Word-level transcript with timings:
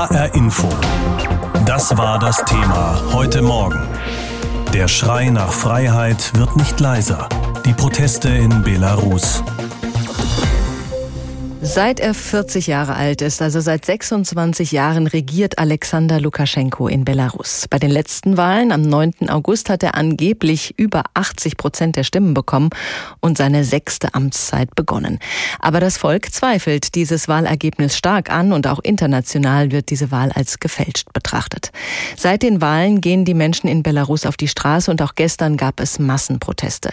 HR 0.00 0.34
Info. 0.34 0.66
Das 1.66 1.94
war 1.98 2.18
das 2.18 2.42
Thema 2.46 2.98
heute 3.12 3.42
Morgen. 3.42 3.86
Der 4.72 4.88
Schrei 4.88 5.28
nach 5.28 5.52
Freiheit 5.52 6.32
wird 6.38 6.56
nicht 6.56 6.80
leiser. 6.80 7.28
Die 7.66 7.74
Proteste 7.74 8.30
in 8.30 8.62
Belarus. 8.62 9.44
Seit 11.62 12.00
er 12.00 12.14
40 12.14 12.68
Jahre 12.68 12.94
alt 12.94 13.20
ist, 13.20 13.42
also 13.42 13.60
seit 13.60 13.84
26 13.84 14.72
Jahren, 14.72 15.06
regiert 15.06 15.58
Alexander 15.58 16.18
Lukaschenko 16.18 16.88
in 16.88 17.04
Belarus. 17.04 17.66
Bei 17.68 17.78
den 17.78 17.90
letzten 17.90 18.38
Wahlen 18.38 18.72
am 18.72 18.80
9. 18.80 19.28
August 19.28 19.68
hat 19.68 19.82
er 19.82 19.94
angeblich 19.94 20.78
über 20.78 21.02
80 21.12 21.58
Prozent 21.58 21.96
der 21.96 22.04
Stimmen 22.04 22.32
bekommen 22.32 22.70
und 23.20 23.36
seine 23.36 23.64
sechste 23.64 24.14
Amtszeit 24.14 24.74
begonnen. 24.74 25.18
Aber 25.58 25.80
das 25.80 25.98
Volk 25.98 26.32
zweifelt 26.32 26.94
dieses 26.94 27.28
Wahlergebnis 27.28 27.94
stark 27.94 28.30
an 28.30 28.54
und 28.54 28.66
auch 28.66 28.78
international 28.78 29.70
wird 29.70 29.90
diese 29.90 30.10
Wahl 30.10 30.32
als 30.32 30.60
gefälscht 30.60 31.12
betrachtet. 31.12 31.72
Seit 32.16 32.42
den 32.42 32.62
Wahlen 32.62 33.02
gehen 33.02 33.26
die 33.26 33.34
Menschen 33.34 33.68
in 33.68 33.82
Belarus 33.82 34.24
auf 34.24 34.38
die 34.38 34.48
Straße 34.48 34.90
und 34.90 35.02
auch 35.02 35.14
gestern 35.14 35.58
gab 35.58 35.78
es 35.80 35.98
Massenproteste. 35.98 36.90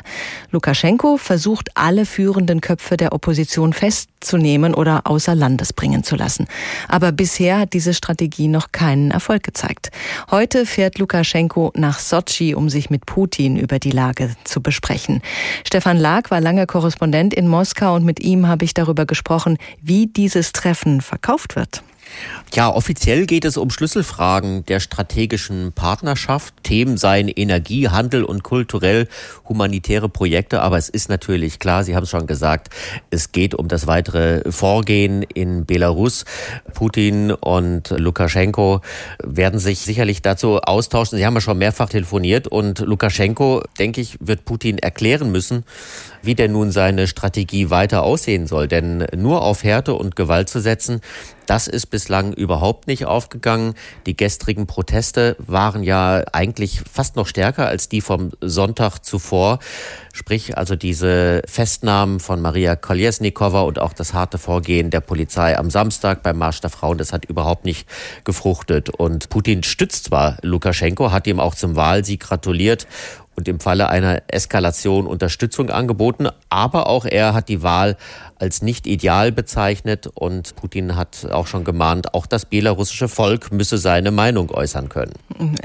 Lukaschenko 0.52 1.16
versucht, 1.16 1.70
alle 1.76 2.06
führenden 2.06 2.59
Köpfe 2.59 2.98
der 2.98 3.14
Opposition 3.14 3.72
festzunehmen 3.72 4.57
nehmen 4.58 4.74
oder 4.74 5.02
außer 5.06 5.36
Landes 5.36 5.72
bringen 5.72 6.04
zu 6.04 6.16
lassen. 6.16 6.48
Aber 6.88 7.12
bisher 7.12 7.60
hat 7.60 7.74
diese 7.74 7.94
Strategie 7.94 8.48
noch 8.48 8.72
keinen 8.72 9.12
Erfolg 9.12 9.44
gezeigt. 9.44 9.92
Heute 10.32 10.66
fährt 10.66 10.98
Lukaschenko 10.98 11.72
nach 11.76 12.00
Sotschi, 12.00 12.56
um 12.56 12.70
sich 12.70 12.90
mit 12.90 13.06
Putin 13.06 13.56
über 13.56 13.78
die 13.78 13.92
Lage 13.92 14.32
zu 14.46 14.62
besprechen. 14.62 15.22
Stefan 15.64 15.98
Lag 15.98 16.32
war 16.32 16.42
lange 16.42 16.66
Korrespondent 16.66 17.36
in 17.36 17.48
Moskau 17.48 17.96
und 17.96 18.04
mit 18.04 18.20
ihm 18.20 18.48
habe 18.48 18.66
ich 18.66 18.74
darüber 18.74 19.06
gesprochen, 19.06 19.58
wie 19.82 20.08
dieses 20.08 20.54
Treffen 20.54 21.02
verkauft 21.02 21.56
wird. 21.56 21.84
Ja, 22.54 22.70
offiziell 22.70 23.26
geht 23.26 23.46
es 23.46 23.58
um 23.58 23.70
Schlüsselfragen 23.70 24.66
der 24.66 24.80
strategischen 24.80 25.73
Partnerschaft. 25.73 26.54
Themen 26.64 26.98
seien 26.98 27.28
Energie, 27.28 27.90
Handel 27.90 28.23
und 28.23 28.42
kulturell 28.42 29.08
humanitäre 29.48 30.09
Projekte. 30.09 30.62
Aber 30.62 30.78
es 30.78 30.90
ist 30.90 31.09
natürlich 31.09 31.59
klar, 31.59 31.84
Sie 31.84 31.96
haben 31.96 32.04
es 32.04 32.09
schon 32.09 32.26
gesagt, 32.26 32.70
es 33.12 33.31
geht 33.31 33.54
um 33.54 33.68
das 33.68 33.86
weitere 33.86 34.50
Vorgehen 34.52 35.23
in 35.23 35.66
Belarus. 35.66 36.26
Putin 36.73 37.31
und 37.31 37.90
Lukaschenko 37.90 38.81
werden 39.22 39.59
sich 39.59 39.80
sicherlich 39.80 40.22
dazu 40.22 40.59
austauschen. 40.59 41.18
Sie 41.18 41.26
haben 41.26 41.36
ja 41.36 41.42
schon 41.42 41.58
mehrfach 41.58 41.90
telefoniert 41.90 42.48
und 42.48 42.80
Lukaschenko, 42.80 43.64
denke 43.78 44.02
ich, 44.02 44.18
wird 44.22 44.46
Putin 44.46 44.80
erklären 44.80 45.31
müssen, 45.31 45.64
wie 46.22 46.36
denn 46.36 46.52
nun 46.52 46.72
seine 46.72 47.08
Strategie 47.08 47.70
weiter 47.70 48.04
aussehen 48.04 48.48
soll. 48.48 48.68
Denn 48.68 49.06
nur 49.16 49.42
auf 49.42 49.64
Härte 49.64 49.94
und 49.94 50.16
Gewalt 50.16 50.50
zu 50.50 50.59
setzen, 50.59 51.02
das 51.48 51.68
ist 51.68 51.88
bislang 51.88 52.34
überhaupt 52.34 52.88
nicht 52.88 53.06
aufgegangen. 53.06 53.74
Die 54.06 54.18
gestrigen 54.18 54.68
Proteste 54.68 55.38
waren 55.40 55.82
ja 55.82 56.24
eigentlich 56.34 56.82
fast 56.92 57.16
noch 57.16 57.26
stärker 57.26 57.68
als 57.68 57.88
die 57.88 58.02
vom 58.02 58.32
Sonntag 58.42 59.00
zuvor. 59.00 59.59
Sprich, 60.12 60.58
also 60.58 60.76
diese 60.76 61.42
Festnahmen 61.48 62.20
von 62.20 62.42
Maria 62.42 62.76
Kolesnikova 62.76 63.62
und 63.62 63.80
auch 63.80 63.94
das 63.94 64.14
harte 64.14 64.38
Vorgehen 64.38 64.90
der 64.90 65.00
Polizei 65.00 65.58
am 65.58 65.70
Samstag 65.70 66.22
beim 66.22 66.38
Marsch 66.38 66.59
der 66.59 66.70
Frauen, 66.70 66.98
das 66.98 67.14
hat 67.14 67.24
überhaupt 67.24 67.64
nicht 67.64 67.88
gefruchtet. 68.26 68.90
Und 68.90 69.30
Putin 69.30 69.64
stützt 69.64 70.06
zwar 70.06 70.38
Lukaschenko, 70.42 71.12
hat 71.12 71.28
ihm 71.28 71.40
auch 71.40 71.56
zum 71.56 71.78
Wahlsieg 71.78 72.20
gratuliert 72.20 72.88
und 73.38 73.48
im 73.48 73.60
Falle 73.60 73.90
einer 73.90 74.24
Eskalation 74.28 75.06
Unterstützung 75.06 75.70
angeboten. 75.70 76.28
Aber 76.50 76.88
auch 76.88 77.06
er 77.06 77.34
hat 77.34 77.50
die 77.50 77.62
Wahl 77.62 77.96
als 78.40 78.62
nicht 78.62 78.88
ideal 78.88 79.32
bezeichnet 79.32 80.08
und 80.08 80.56
Putin 80.56 80.96
hat 80.96 81.28
auch 81.32 81.48
schon 81.48 81.64
gemahnt, 81.64 82.14
auch 82.14 82.26
das 82.26 82.46
belarussische 82.46 83.08
Volk 83.08 83.52
müsse 83.52 83.78
seine 83.78 84.12
Meinung 84.12 84.52
äußern 84.52 84.90
können. 84.90 85.14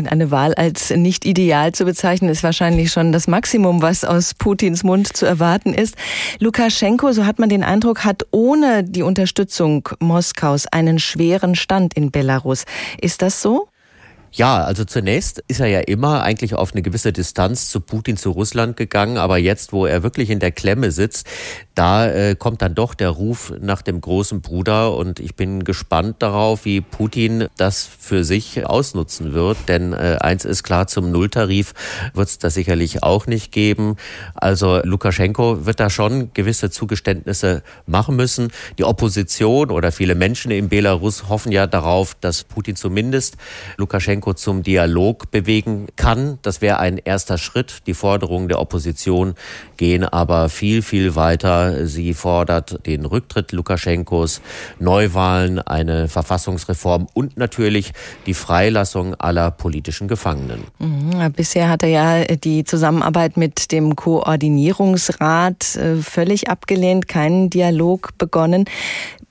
Eine 0.04 0.30
Wahl 0.30 0.54
als 0.54 0.90
nicht 0.90 1.24
ideal 1.24 1.72
zu 1.72 1.84
bezeichnen, 1.84 2.30
ist 2.30 2.42
wahrscheinlich 2.42 2.92
schon 2.92 3.12
das 3.12 3.26
Maximum, 3.26 3.82
was 3.82 4.04
aus 4.04 4.34
Putins 4.34 4.84
Mund 4.84 5.14
zu 5.14 5.26
erwarten 5.26 5.74
ist. 5.74 5.96
Lukaschenko, 6.40 7.12
so 7.12 7.26
hat 7.26 7.38
man 7.38 7.48
den 7.48 7.62
Eindruck, 7.62 8.04
hat 8.04 8.26
ohne 8.30 8.84
die 8.84 9.02
Unterstützung 9.02 9.88
Moskaus 9.98 10.66
einen 10.66 10.98
schweren 10.98 11.54
Stand 11.54 11.94
in 11.94 12.10
Belarus. 12.10 12.64
Ist 13.00 13.22
das 13.22 13.40
so? 13.42 13.68
Ja, 14.34 14.64
also 14.64 14.86
zunächst 14.86 15.44
ist 15.46 15.60
er 15.60 15.66
ja 15.66 15.80
immer 15.80 16.22
eigentlich 16.22 16.54
auf 16.54 16.72
eine 16.72 16.80
gewisse 16.80 17.12
Distanz 17.12 17.68
zu 17.68 17.80
Putin, 17.80 18.16
zu 18.16 18.30
Russland 18.30 18.78
gegangen, 18.78 19.18
aber 19.18 19.36
jetzt, 19.36 19.74
wo 19.74 19.84
er 19.84 20.02
wirklich 20.02 20.30
in 20.30 20.38
der 20.38 20.52
Klemme 20.52 20.90
sitzt, 20.90 21.26
da 21.74 22.06
äh, 22.06 22.34
kommt 22.34 22.62
dann 22.62 22.74
doch 22.74 22.94
der 22.94 23.10
Ruf 23.10 23.52
nach 23.60 23.82
dem 23.82 24.00
großen 24.00 24.40
Bruder 24.40 24.96
und 24.96 25.20
ich 25.20 25.36
bin 25.36 25.64
gespannt 25.64 26.16
darauf, 26.20 26.64
wie 26.64 26.80
Putin 26.80 27.48
das 27.58 27.86
für 27.86 28.24
sich 28.24 28.64
ausnutzen 28.64 29.34
wird, 29.34 29.58
denn 29.68 29.92
äh, 29.92 30.16
eins 30.20 30.46
ist 30.46 30.62
klar, 30.62 30.86
zum 30.86 31.10
Nulltarif 31.10 31.74
wird 32.14 32.28
es 32.28 32.38
das 32.38 32.54
sicherlich 32.54 33.02
auch 33.02 33.26
nicht 33.26 33.52
geben. 33.52 33.96
Also 34.34 34.80
Lukaschenko 34.82 35.66
wird 35.66 35.78
da 35.78 35.90
schon 35.90 36.32
gewisse 36.32 36.70
Zugeständnisse 36.70 37.62
machen 37.86 38.16
müssen. 38.16 38.50
Die 38.78 38.84
Opposition 38.84 39.70
oder 39.70 39.92
viele 39.92 40.14
Menschen 40.14 40.50
in 40.52 40.70
Belarus 40.70 41.28
hoffen 41.28 41.52
ja 41.52 41.66
darauf, 41.66 42.14
dass 42.14 42.44
Putin 42.44 42.76
zumindest 42.76 43.36
Lukaschenko 43.76 44.21
Lukaschenko 44.22 44.34
zum 44.34 44.62
Dialog 44.62 45.30
bewegen 45.30 45.88
kann. 45.96 46.38
Das 46.42 46.60
wäre 46.60 46.78
ein 46.78 46.98
erster 46.98 47.38
Schritt. 47.38 47.86
Die 47.86 47.94
Forderungen 47.94 48.48
der 48.48 48.60
Opposition 48.60 49.34
gehen 49.76 50.04
aber 50.04 50.48
viel, 50.48 50.82
viel 50.82 51.16
weiter. 51.16 51.86
Sie 51.86 52.14
fordert 52.14 52.86
den 52.86 53.04
Rücktritt 53.04 53.52
Lukaschenkos, 53.52 54.40
Neuwahlen, 54.78 55.58
eine 55.58 56.08
Verfassungsreform 56.08 57.08
und 57.14 57.36
natürlich 57.36 57.92
die 58.26 58.34
Freilassung 58.34 59.14
aller 59.14 59.50
politischen 59.50 60.08
Gefangenen. 60.08 60.64
Mhm. 60.78 61.32
Bisher 61.32 61.68
hat 61.68 61.82
er 61.82 61.88
ja 61.88 62.24
die 62.36 62.64
Zusammenarbeit 62.64 63.36
mit 63.36 63.72
dem 63.72 63.96
Koordinierungsrat 63.96 65.76
äh, 65.76 65.96
völlig 65.96 66.48
abgelehnt, 66.48 67.08
keinen 67.08 67.50
Dialog 67.50 68.10
begonnen. 68.18 68.66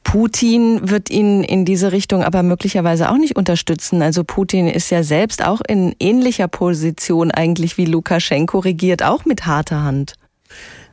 Putin 0.03 0.89
wird 0.89 1.09
ihn 1.09 1.43
in 1.43 1.63
diese 1.63 1.91
Richtung 1.91 2.23
aber 2.23 2.43
möglicherweise 2.43 3.09
auch 3.09 3.17
nicht 3.17 3.35
unterstützen. 3.35 4.01
Also 4.01 4.23
Putin 4.23 4.67
ist 4.67 4.89
ja 4.89 5.03
selbst 5.03 5.43
auch 5.45 5.61
in 5.67 5.95
ähnlicher 5.99 6.47
Position 6.47 7.31
eigentlich 7.31 7.77
wie 7.77 7.85
Lukaschenko, 7.85 8.59
regiert 8.59 9.03
auch 9.03 9.25
mit 9.25 9.45
harter 9.45 9.83
Hand. 9.83 10.15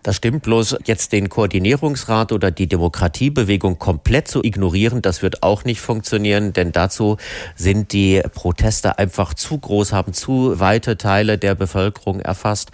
Das 0.02 0.16
stimmt 0.16 0.42
bloß 0.42 0.76
jetzt 0.84 1.12
den 1.12 1.28
Koordinierungsrat 1.28 2.32
oder 2.32 2.50
die 2.50 2.66
Demokratiebewegung 2.66 3.78
komplett 3.78 4.28
zu 4.28 4.42
ignorieren, 4.42 5.02
das 5.02 5.22
wird 5.22 5.42
auch 5.42 5.64
nicht 5.64 5.80
funktionieren, 5.80 6.52
denn 6.52 6.72
dazu 6.72 7.16
sind 7.56 7.92
die 7.92 8.22
Proteste 8.34 8.98
einfach 8.98 9.34
zu 9.34 9.58
groß, 9.58 9.92
haben 9.92 10.12
zu 10.12 10.60
weite 10.60 10.96
Teile 10.96 11.38
der 11.38 11.54
Bevölkerung 11.54 12.20
erfasst. 12.20 12.70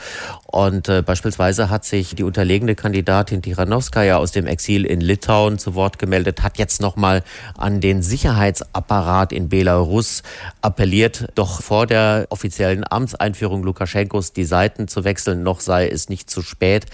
Und 0.47 0.89
äh, 0.89 1.03
beispielsweise 1.03 1.71
hat 1.71 1.84
sich 1.84 2.15
die 2.15 2.23
unterlegene 2.23 2.75
Kandidatin 2.75 3.43
Tiranowskaja 3.43 4.19
aus 4.19 4.31
dem 4.31 4.47
Exil 4.47 4.84
in 4.84 5.01
Litauen 5.01 5.59
zu 5.59 5.75
Wort 5.75 5.99
gemeldet, 5.99 6.43
hat 6.43 6.59
jetzt 6.59 6.81
nochmal 6.81 7.25
an 7.57 7.81
den 7.81 8.03
Sicherheitsapparat 8.03 9.33
in 9.33 9.49
Belarus 9.49 10.23
appelliert, 10.61 11.27
doch 11.34 11.61
vor 11.61 11.87
der 11.87 12.27
offiziellen 12.31 12.84
Amtseinführung 12.89 13.65
Lukaschenkos 13.65 14.33
die 14.33 14.45
Seiten 14.45 14.87
zu 14.87 15.05
wechseln, 15.05 15.43
noch 15.43 15.61
sei 15.61 15.89
es 15.89 16.09
nicht 16.09 16.31
zu 16.31 16.43
spät. 16.43 16.87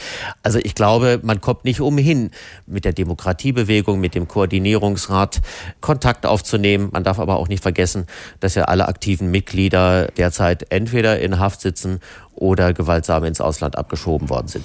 Also 0.43 0.59
ich 0.63 0.75
glaube, 0.75 1.21
man 1.23 1.41
kommt 1.41 1.65
nicht 1.65 1.81
umhin, 1.81 2.31
mit 2.67 2.85
der 2.85 2.93
Demokratiebewegung, 2.93 4.01
mit 4.01 4.15
dem 4.15 4.29
Koordinierungsrat 4.29 5.41
Kontakt 5.81 6.27
aufzunehmen. 6.27 6.91
Man 6.93 7.05
darf 7.05 7.19
aber 7.19 7.37
auch 7.37 7.49
nicht 7.49 7.63
vergessen, 7.63 8.07
dass 8.41 8.55
ja 8.55 8.65
alle 8.65 8.89
aktiven 8.89 9.31
Mitglieder 9.31 10.09
derzeit 10.17 10.71
entweder 10.71 11.21
in 11.21 11.39
Haft 11.39 11.61
sitzen 11.61 12.01
oder 12.35 12.73
gewaltsam 12.73 13.25
ins 13.25 13.41
Ausland 13.41 13.77
abgeschoben 13.77 14.31
worden 14.31 14.49
sind. 14.49 14.65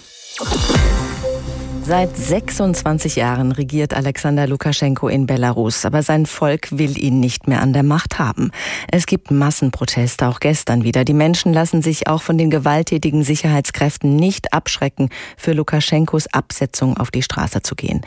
Seit 1.88 2.18
26 2.18 3.16
Jahren 3.16 3.51
regiert 3.51 3.94
Alexander 3.94 4.47
Lukaschenko 4.47 5.07
in 5.07 5.28
Belarus, 5.28 5.85
aber 5.85 6.01
sein 6.01 6.25
Volk 6.25 6.69
will 6.72 6.98
ihn 6.98 7.19
nicht 7.19 7.48
mehr 7.48 7.62
an 7.62 7.74
der 7.74 7.83
Macht 7.83 8.18
haben. 8.18 8.50
Es 8.92 9.06
gibt 9.06 9.30
Massenproteste, 9.30 10.27
auch 10.27 10.39
gestern 10.39 10.83
wieder. 10.83 11.06
Die 11.06 11.13
Menschen 11.13 11.54
lassen 11.54 11.83
sich 11.83 12.07
auch 12.07 12.24
von 12.24 12.39
den 12.39 12.50
gewalttätigen 12.50 13.24
Sicherheitskräften 13.24 14.15
nicht 14.15 14.51
abschrecken, 14.51 15.10
für 15.38 15.54
Lukaschenkos 15.54 16.25
Absetzung 16.33 16.98
auf 16.98 17.12
die 17.12 17.21
Straße 17.21 17.62
zu 17.62 17.75
gehen. 17.75 18.01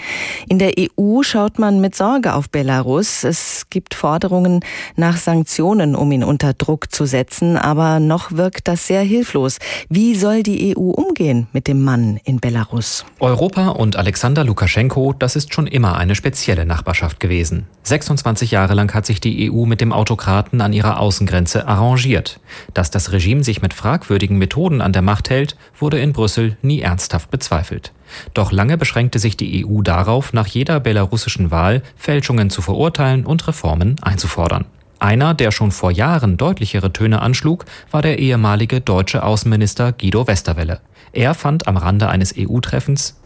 In 0.49 0.59
der 0.59 0.73
EU 0.77 1.23
schaut 1.23 1.61
man 1.61 1.81
mit 1.81 1.95
Sorge 1.95 2.35
auf 2.35 2.51
Belarus. 2.51 3.23
Es 3.23 3.67
gibt 3.71 3.95
Forderungen 3.95 4.59
nach 4.97 5.19
Sanktionen, 5.19 5.95
um 5.95 6.11
ihn 6.11 6.25
unter 6.25 6.53
Druck 6.53 6.93
zu 6.93 7.07
setzen, 7.07 7.57
aber 7.57 8.01
noch 8.01 8.33
wirkt 8.33 8.67
das 8.67 8.89
sehr 8.89 9.03
hilflos. 9.03 9.59
Wie 9.89 10.17
soll 10.17 10.43
die 10.43 10.77
EU 10.77 10.91
umgehen 10.91 11.47
mit 11.53 11.69
dem 11.69 11.85
Mann 11.85 12.19
in 12.25 12.41
Belarus? 12.41 13.05
Europa 13.21 13.68
Und 13.77 13.97
Alexander 13.97 14.45
Lukaschenko, 14.45 15.15
das 15.19 15.37
ist 15.37 15.55
schon 15.55 15.67
immer 15.67 15.97
eine 15.97 16.15
spezielle 16.15 16.65
Nachbarschaft 16.65 17.21
gewesen. 17.21 17.67
26 17.85 18.51
Jahre 18.51 18.75
lang 18.75 18.93
hat 18.95 19.07
sich 19.07 19.21
die 19.21 19.51
EU 19.51 19.65
mit 19.65 19.81
dem 19.81 19.93
Autokraten 19.93 20.61
an 20.61 20.73
ihrer 20.73 21.01
Außengrenze 21.01 21.67
arrangiert. 21.67 22.41
Dass 22.75 22.91
das 22.91 23.13
Regime 23.13 23.45
sich 23.45 23.63
mit 23.63 23.75
fragwürdigen 23.75 24.39
Methoden 24.39 24.81
an 24.81 24.93
der 24.93 25.03
Macht 25.03 25.31
hält, 25.31 25.57
wurde 25.79 25.99
in 25.99 26.13
Brüssel 26.13 26.57
nie 26.63 26.81
ernsthaft 26.81 27.31
bezweifelt. 27.31 27.93
Doch 28.35 28.53
lange 28.53 28.79
beschränkte 28.79 29.19
sich 29.19 29.37
die 29.37 29.67
EU 29.67 29.83
darauf, 29.83 30.33
nach 30.33 30.47
jeder 30.47 30.81
belarussischen 30.81 31.51
Wahl 31.51 31.83
Fälschungen 31.97 32.51
zu 32.51 32.63
verurteilen 32.63 33.27
und 33.27 33.47
Reformen 33.47 33.97
einzufordern. 34.03 34.65
Einer, 35.01 35.35
der 35.35 35.53
schon 35.53 35.71
vor 35.71 35.93
Jahren 35.93 36.37
deutlichere 36.37 36.93
Töne 36.93 37.23
anschlug, 37.23 37.65
war 37.91 38.03
der 38.03 38.19
ehemalige 38.19 38.81
deutsche 38.81 39.23
Außenminister 39.23 39.93
Guido 39.93 40.27
Westerwelle. 40.27 40.81
Er 41.13 41.35
fand 41.35 41.67
am 41.67 41.77
Rande 41.77 42.09
eines 42.09 42.35
EU-Treffens, 42.37 43.17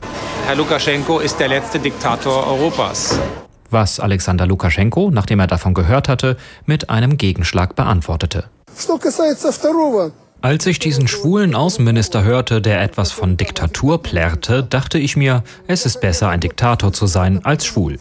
Herr 0.44 0.56
Lukaschenko 0.56 1.20
ist 1.20 1.38
der 1.38 1.48
letzte 1.48 1.78
Diktator 1.78 2.46
Europas. 2.48 3.18
Was 3.70 4.00
Alexander 4.00 4.44
Lukaschenko, 4.44 5.10
nachdem 5.10 5.38
er 5.38 5.46
davon 5.46 5.72
gehört 5.72 6.08
hatte, 6.08 6.36
mit 6.66 6.90
einem 6.90 7.16
Gegenschlag 7.16 7.76
beantwortete. 7.76 8.44
Als 10.42 10.66
ich 10.66 10.78
diesen 10.80 11.06
schwulen 11.06 11.54
Außenminister 11.54 12.24
hörte, 12.24 12.60
der 12.60 12.82
etwas 12.82 13.12
von 13.12 13.36
Diktatur 13.36 14.02
plärrte, 14.02 14.64
dachte 14.64 14.98
ich 14.98 15.16
mir, 15.16 15.44
es 15.68 15.86
ist 15.86 16.00
besser, 16.00 16.28
ein 16.28 16.40
Diktator 16.40 16.92
zu 16.92 17.06
sein 17.06 17.44
als 17.44 17.64
schwul. 17.64 17.96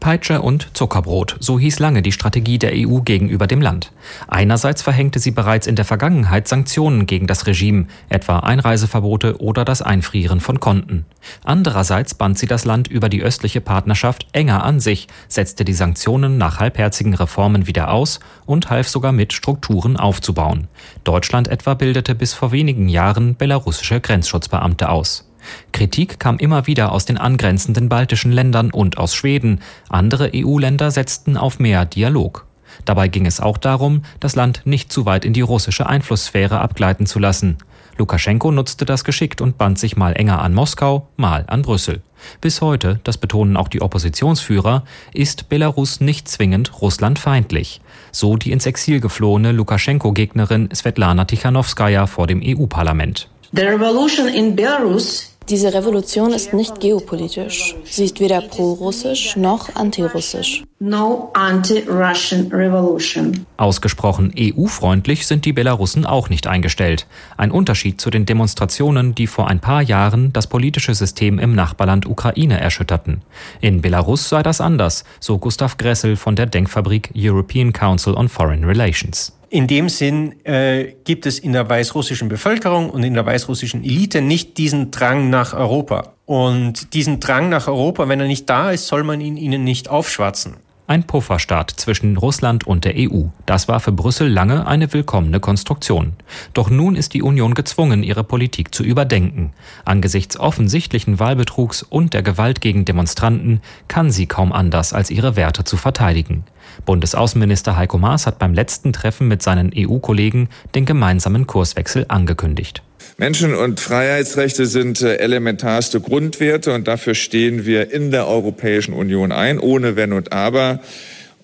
Peitsche 0.00 0.40
und 0.40 0.70
Zuckerbrot, 0.72 1.36
so 1.40 1.58
hieß 1.58 1.78
lange 1.78 2.00
die 2.00 2.10
Strategie 2.10 2.58
der 2.58 2.72
EU 2.74 3.00
gegenüber 3.00 3.46
dem 3.46 3.60
Land. 3.60 3.92
Einerseits 4.28 4.80
verhängte 4.80 5.18
sie 5.18 5.30
bereits 5.30 5.66
in 5.66 5.76
der 5.76 5.84
Vergangenheit 5.84 6.48
Sanktionen 6.48 7.04
gegen 7.04 7.26
das 7.26 7.46
Regime, 7.46 7.86
etwa 8.08 8.38
Einreiseverbote 8.38 9.40
oder 9.40 9.66
das 9.66 9.82
Einfrieren 9.82 10.40
von 10.40 10.58
Konten. 10.58 11.04
Andererseits 11.44 12.14
band 12.14 12.38
sie 12.38 12.46
das 12.46 12.64
Land 12.64 12.88
über 12.88 13.10
die 13.10 13.22
östliche 13.22 13.60
Partnerschaft 13.60 14.26
enger 14.32 14.64
an 14.64 14.80
sich, 14.80 15.06
setzte 15.28 15.66
die 15.66 15.74
Sanktionen 15.74 16.38
nach 16.38 16.58
halbherzigen 16.58 17.14
Reformen 17.14 17.66
wieder 17.66 17.92
aus 17.92 18.20
und 18.46 18.70
half 18.70 18.88
sogar 18.88 19.12
mit, 19.12 19.34
Strukturen 19.34 19.98
aufzubauen. 19.98 20.68
Deutschland 21.04 21.48
etwa 21.48 21.74
bildete 21.74 22.14
bis 22.14 22.32
vor 22.32 22.52
wenigen 22.52 22.88
Jahren 22.88 23.36
belarussische 23.36 24.00
Grenzschutzbeamte 24.00 24.88
aus. 24.88 25.29
Kritik 25.72 26.18
kam 26.18 26.38
immer 26.38 26.66
wieder 26.66 26.92
aus 26.92 27.04
den 27.04 27.18
angrenzenden 27.18 27.88
baltischen 27.88 28.32
Ländern 28.32 28.70
und 28.70 28.98
aus 28.98 29.14
Schweden. 29.14 29.60
Andere 29.88 30.30
EU-Länder 30.34 30.90
setzten 30.90 31.36
auf 31.36 31.58
mehr 31.58 31.84
Dialog. 31.84 32.46
Dabei 32.84 33.08
ging 33.08 33.26
es 33.26 33.40
auch 33.40 33.58
darum, 33.58 34.02
das 34.20 34.36
Land 34.36 34.62
nicht 34.64 34.92
zu 34.92 35.06
weit 35.06 35.24
in 35.24 35.32
die 35.32 35.40
russische 35.40 35.86
Einflusssphäre 35.86 36.60
abgleiten 36.60 37.06
zu 37.06 37.18
lassen. 37.18 37.58
Lukaschenko 37.98 38.50
nutzte 38.50 38.86
das 38.86 39.04
geschickt 39.04 39.42
und 39.42 39.58
band 39.58 39.78
sich 39.78 39.96
mal 39.96 40.12
enger 40.12 40.40
an 40.40 40.54
Moskau, 40.54 41.08
mal 41.16 41.44
an 41.48 41.62
Brüssel. 41.62 42.00
Bis 42.40 42.62
heute, 42.62 42.98
das 43.04 43.18
betonen 43.18 43.56
auch 43.56 43.68
die 43.68 43.82
Oppositionsführer, 43.82 44.84
ist 45.12 45.48
Belarus 45.48 46.00
nicht 46.00 46.28
zwingend 46.28 46.80
russlandfeindlich. 46.80 47.80
So 48.12 48.36
die 48.36 48.52
ins 48.52 48.66
Exil 48.66 49.00
geflohene 49.00 49.52
Lukaschenko-Gegnerin 49.52 50.70
Svetlana 50.74 51.26
Tichanowskaja 51.26 52.06
vor 52.06 52.26
dem 52.26 52.40
EU-Parlament. 52.42 53.28
The 53.52 53.62
revolution 53.62 54.28
in 54.28 54.56
Belarus 54.56 55.29
diese 55.50 55.74
Revolution 55.74 56.32
ist 56.32 56.52
nicht 56.54 56.78
geopolitisch. 56.78 57.74
Sie 57.84 58.04
ist 58.04 58.20
weder 58.20 58.40
pro-russisch 58.40 59.36
noch 59.36 59.74
anti-russisch. 59.74 60.62
No 60.78 61.30
anti-Russian 61.34 62.46
revolution. 62.52 63.44
Ausgesprochen 63.56 64.32
EU-freundlich 64.38 65.26
sind 65.26 65.44
die 65.44 65.52
Belarussen 65.52 66.06
auch 66.06 66.30
nicht 66.30 66.46
eingestellt. 66.46 67.06
Ein 67.36 67.50
Unterschied 67.50 68.00
zu 68.00 68.10
den 68.10 68.26
Demonstrationen, 68.26 69.14
die 69.14 69.26
vor 69.26 69.48
ein 69.48 69.60
paar 69.60 69.82
Jahren 69.82 70.32
das 70.32 70.46
politische 70.46 70.94
System 70.94 71.40
im 71.40 71.54
Nachbarland 71.54 72.06
Ukraine 72.06 72.60
erschütterten. 72.60 73.22
In 73.60 73.82
Belarus 73.82 74.28
sei 74.28 74.42
das 74.44 74.60
anders, 74.60 75.04
so 75.18 75.36
Gustav 75.38 75.76
Gressel 75.76 76.14
von 76.14 76.36
der 76.36 76.46
Denkfabrik 76.46 77.10
European 77.14 77.72
Council 77.72 78.14
on 78.14 78.28
Foreign 78.28 78.64
Relations. 78.64 79.32
In 79.52 79.66
dem 79.66 79.88
Sinn 79.88 80.36
äh, 80.44 80.94
gibt 81.02 81.26
es 81.26 81.40
in 81.40 81.52
der 81.52 81.68
weißrussischen 81.68 82.28
Bevölkerung 82.28 82.88
und 82.88 83.02
in 83.02 83.14
der 83.14 83.26
weißrussischen 83.26 83.82
Elite 83.82 84.22
nicht 84.22 84.58
diesen 84.58 84.92
Drang 84.92 85.28
nach 85.28 85.54
Europa. 85.54 86.12
Und 86.24 86.94
diesen 86.94 87.18
Drang 87.18 87.48
nach 87.48 87.66
Europa, 87.66 88.08
wenn 88.08 88.20
er 88.20 88.28
nicht 88.28 88.48
da 88.48 88.70
ist, 88.70 88.86
soll 88.86 89.02
man 89.02 89.20
ihn 89.20 89.36
ihnen 89.36 89.64
nicht 89.64 89.88
aufschwatzen. 89.88 90.54
Ein 90.86 91.04
Pufferstaat 91.04 91.70
zwischen 91.70 92.16
Russland 92.16 92.64
und 92.64 92.84
der 92.84 92.94
EU. 92.96 93.26
Das 93.44 93.66
war 93.66 93.80
für 93.80 93.90
Brüssel 93.90 94.28
lange 94.28 94.68
eine 94.68 94.92
willkommene 94.92 95.40
Konstruktion. 95.40 96.12
Doch 96.52 96.70
nun 96.70 96.94
ist 96.94 97.14
die 97.14 97.22
Union 97.22 97.54
gezwungen, 97.54 98.04
ihre 98.04 98.22
Politik 98.22 98.72
zu 98.72 98.84
überdenken. 98.84 99.52
Angesichts 99.84 100.38
offensichtlichen 100.38 101.18
Wahlbetrugs 101.18 101.82
und 101.82 102.14
der 102.14 102.22
Gewalt 102.22 102.60
gegen 102.60 102.84
Demonstranten 102.84 103.60
kann 103.88 104.12
sie 104.12 104.26
kaum 104.26 104.52
anders, 104.52 104.92
als 104.92 105.10
ihre 105.10 105.34
Werte 105.34 105.64
zu 105.64 105.76
verteidigen. 105.76 106.44
Bundesaußenminister 106.84 107.76
Heiko 107.76 107.98
Maas 107.98 108.26
hat 108.26 108.38
beim 108.38 108.54
letzten 108.54 108.92
Treffen 108.92 109.28
mit 109.28 109.42
seinen 109.42 109.72
EU-Kollegen 109.76 110.48
den 110.74 110.86
gemeinsamen 110.86 111.46
Kurswechsel 111.46 112.06
angekündigt. 112.08 112.82
Menschen- 113.16 113.54
und 113.54 113.80
Freiheitsrechte 113.80 114.66
sind 114.66 115.02
äh, 115.02 115.16
elementarste 115.16 116.00
Grundwerte 116.00 116.72
und 116.72 116.88
dafür 116.88 117.14
stehen 117.14 117.66
wir 117.66 117.92
in 117.92 118.10
der 118.10 118.26
Europäischen 118.26 118.94
Union 118.94 119.30
ein, 119.30 119.58
ohne 119.58 119.94
Wenn 119.94 120.12
und 120.12 120.32
Aber. 120.32 120.80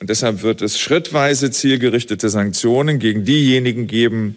Und 0.00 0.10
deshalb 0.10 0.42
wird 0.42 0.62
es 0.62 0.78
schrittweise 0.78 1.50
zielgerichtete 1.50 2.28
Sanktionen 2.28 2.98
gegen 2.98 3.24
diejenigen 3.24 3.86
geben, 3.86 4.36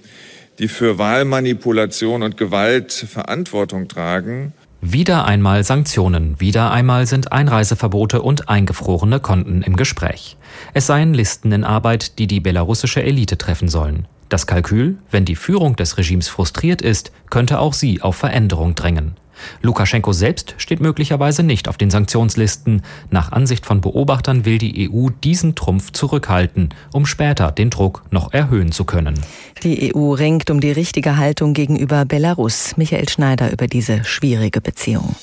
die 0.59 0.67
für 0.67 0.97
Wahlmanipulation 0.97 2.23
und 2.23 2.37
Gewalt 2.37 2.91
Verantwortung 2.91 3.87
tragen. 3.87 4.53
Wieder 4.81 5.25
einmal 5.25 5.65
Sanktionen, 5.65 6.39
wieder 6.39 6.71
einmal 6.71 7.05
sind 7.05 7.33
Einreiseverbote 7.33 8.21
und 8.21 8.47
eingefrorene 8.47 9.19
Konten 9.19 9.61
im 9.61 9.75
Gespräch. 9.75 10.37
Es 10.73 10.87
seien 10.87 11.13
Listen 11.13 11.51
in 11.51 11.65
Arbeit, 11.65 12.17
die 12.17 12.27
die 12.27 12.39
belarussische 12.39 13.03
Elite 13.03 13.37
treffen 13.37 13.67
sollen. 13.67 14.07
Das 14.29 14.47
Kalkül, 14.47 14.97
wenn 15.11 15.25
die 15.25 15.35
Führung 15.35 15.75
des 15.75 15.97
Regimes 15.97 16.29
frustriert 16.29 16.81
ist, 16.81 17.11
könnte 17.29 17.59
auch 17.59 17.73
sie 17.73 18.01
auf 18.01 18.15
Veränderung 18.15 18.73
drängen. 18.75 19.17
Lukaschenko 19.61 20.13
selbst 20.13 20.55
steht 20.57 20.81
möglicherweise 20.81 21.43
nicht 21.43 21.67
auf 21.67 21.77
den 21.77 21.89
Sanktionslisten. 21.89 22.81
Nach 23.11 23.31
Ansicht 23.31 23.65
von 23.65 23.81
Beobachtern 23.81 24.45
will 24.45 24.57
die 24.57 24.89
EU 24.89 25.09
diesen 25.23 25.55
Trumpf 25.55 25.91
zurückhalten, 25.91 26.69
um 26.91 27.05
später 27.05 27.51
den 27.51 27.69
Druck 27.69 28.03
noch 28.11 28.33
erhöhen 28.33 28.71
zu 28.71 28.85
können. 28.85 29.19
Die 29.63 29.93
EU 29.93 30.11
ringt 30.11 30.49
um 30.49 30.59
die 30.59 30.71
richtige 30.71 31.17
Haltung 31.17 31.53
gegenüber 31.53 32.05
Belarus. 32.05 32.77
Michael 32.77 33.09
Schneider 33.09 33.51
über 33.51 33.67
diese 33.67 34.03
schwierige 34.03 34.61
Beziehung. 34.61 35.15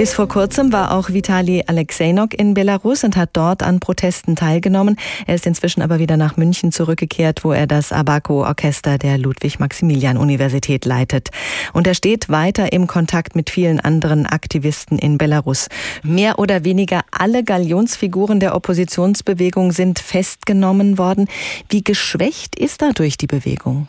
Bis 0.00 0.14
vor 0.14 0.28
kurzem 0.28 0.72
war 0.72 0.92
auch 0.92 1.10
Vitali 1.10 1.62
Alexejnok 1.66 2.32
in 2.32 2.54
Belarus 2.54 3.04
und 3.04 3.18
hat 3.18 3.28
dort 3.34 3.62
an 3.62 3.80
Protesten 3.80 4.34
teilgenommen. 4.34 4.96
Er 5.26 5.34
ist 5.34 5.46
inzwischen 5.46 5.82
aber 5.82 5.98
wieder 5.98 6.16
nach 6.16 6.38
München 6.38 6.72
zurückgekehrt, 6.72 7.44
wo 7.44 7.52
er 7.52 7.66
das 7.66 7.92
Abaco-Orchester 7.92 8.96
der 8.96 9.18
Ludwig-Maximilian-Universität 9.18 10.86
leitet. 10.86 11.28
Und 11.74 11.86
er 11.86 11.92
steht 11.92 12.30
weiter 12.30 12.72
im 12.72 12.86
Kontakt 12.86 13.36
mit 13.36 13.50
vielen 13.50 13.78
anderen 13.78 14.24
Aktivisten 14.24 14.98
in 14.98 15.18
Belarus. 15.18 15.68
Mehr 16.02 16.38
oder 16.38 16.64
weniger 16.64 17.02
alle 17.10 17.44
Galionsfiguren 17.44 18.40
der 18.40 18.54
Oppositionsbewegung 18.54 19.70
sind 19.70 19.98
festgenommen 19.98 20.96
worden. 20.96 21.28
Wie 21.68 21.84
geschwächt 21.84 22.58
ist 22.58 22.80
dadurch 22.80 23.18
die 23.18 23.26
Bewegung? 23.26 23.86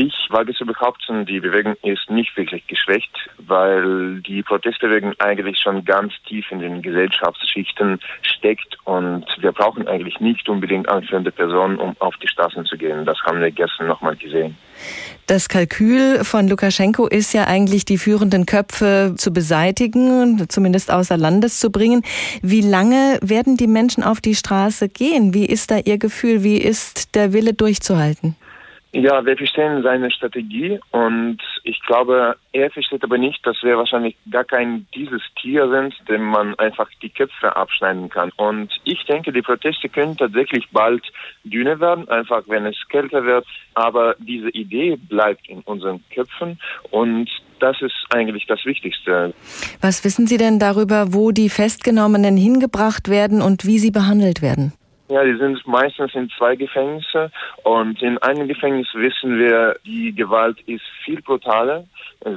Ich 0.00 0.14
wage 0.30 0.54
zu 0.54 0.64
behaupten, 0.64 1.26
die 1.26 1.40
Bewegung 1.40 1.74
ist 1.82 2.08
nicht 2.08 2.36
wirklich 2.36 2.64
geschwächt, 2.68 3.10
weil 3.38 4.20
die 4.20 4.44
Protestbewegung 4.44 5.12
eigentlich 5.18 5.58
schon 5.60 5.84
ganz 5.84 6.12
tief 6.24 6.46
in 6.52 6.60
den 6.60 6.82
Gesellschaftsschichten 6.82 7.98
steckt 8.22 8.78
und 8.84 9.24
wir 9.40 9.50
brauchen 9.50 9.88
eigentlich 9.88 10.20
nicht 10.20 10.48
unbedingt 10.48 10.88
anführende 10.88 11.32
Personen, 11.32 11.78
um 11.78 11.96
auf 11.98 12.16
die 12.18 12.28
Straßen 12.28 12.64
zu 12.66 12.78
gehen. 12.78 13.06
Das 13.06 13.18
haben 13.24 13.40
wir 13.40 13.50
gestern 13.50 13.88
nochmal 13.88 14.14
gesehen. 14.14 14.56
Das 15.26 15.48
Kalkül 15.48 16.22
von 16.22 16.46
Lukaschenko 16.46 17.08
ist 17.08 17.32
ja 17.32 17.48
eigentlich, 17.48 17.84
die 17.84 17.98
führenden 17.98 18.46
Köpfe 18.46 19.14
zu 19.16 19.32
beseitigen, 19.32 20.48
zumindest 20.48 20.92
außer 20.92 21.16
Landes 21.16 21.58
zu 21.58 21.72
bringen. 21.72 22.04
Wie 22.40 22.60
lange 22.60 23.18
werden 23.20 23.56
die 23.56 23.66
Menschen 23.66 24.04
auf 24.04 24.20
die 24.20 24.36
Straße 24.36 24.88
gehen? 24.88 25.34
Wie 25.34 25.46
ist 25.46 25.72
da 25.72 25.78
Ihr 25.78 25.98
Gefühl? 25.98 26.44
Wie 26.44 26.58
ist 26.58 27.16
der 27.16 27.32
Wille 27.32 27.52
durchzuhalten? 27.52 28.36
Ja, 28.92 29.24
wir 29.24 29.36
verstehen 29.36 29.82
seine 29.82 30.10
Strategie 30.10 30.80
und 30.92 31.38
ich 31.62 31.78
glaube, 31.82 32.36
er 32.52 32.70
versteht 32.70 33.04
aber 33.04 33.18
nicht, 33.18 33.46
dass 33.46 33.62
wir 33.62 33.76
wahrscheinlich 33.76 34.16
gar 34.30 34.44
kein 34.44 34.86
dieses 34.94 35.20
Tier 35.40 35.68
sind, 35.68 35.94
dem 36.08 36.24
man 36.24 36.54
einfach 36.58 36.88
die 37.02 37.10
Köpfe 37.10 37.54
abschneiden 37.54 38.08
kann. 38.08 38.32
Und 38.36 38.70
ich 38.84 39.04
denke, 39.04 39.30
die 39.30 39.42
Proteste 39.42 39.90
können 39.90 40.16
tatsächlich 40.16 40.70
bald 40.72 41.04
dünner 41.44 41.78
werden, 41.80 42.08
einfach 42.08 42.44
wenn 42.46 42.64
es 42.64 42.76
kälter 42.88 43.24
wird. 43.24 43.46
Aber 43.74 44.16
diese 44.20 44.48
Idee 44.50 44.96
bleibt 44.96 45.46
in 45.48 45.60
unseren 45.60 46.02
Köpfen 46.08 46.58
und 46.90 47.28
das 47.60 47.82
ist 47.82 47.94
eigentlich 48.10 48.46
das 48.46 48.64
Wichtigste. 48.64 49.34
Was 49.82 50.02
wissen 50.04 50.26
Sie 50.26 50.38
denn 50.38 50.58
darüber, 50.58 51.12
wo 51.12 51.30
die 51.32 51.50
Festgenommenen 51.50 52.36
hingebracht 52.36 53.08
werden 53.08 53.42
und 53.42 53.66
wie 53.66 53.78
sie 53.78 53.90
behandelt 53.90 54.40
werden? 54.40 54.72
Ja, 55.08 55.24
die 55.24 55.36
sind 55.38 55.66
meistens 55.66 56.14
in 56.14 56.28
zwei 56.36 56.54
Gefängnisse 56.54 57.30
und 57.62 58.02
in 58.02 58.18
einem 58.18 58.46
Gefängnis 58.46 58.88
wissen 58.92 59.38
wir, 59.38 59.76
die 59.84 60.14
Gewalt 60.14 60.60
ist 60.66 60.84
viel 61.02 61.22
brutaler, 61.22 61.84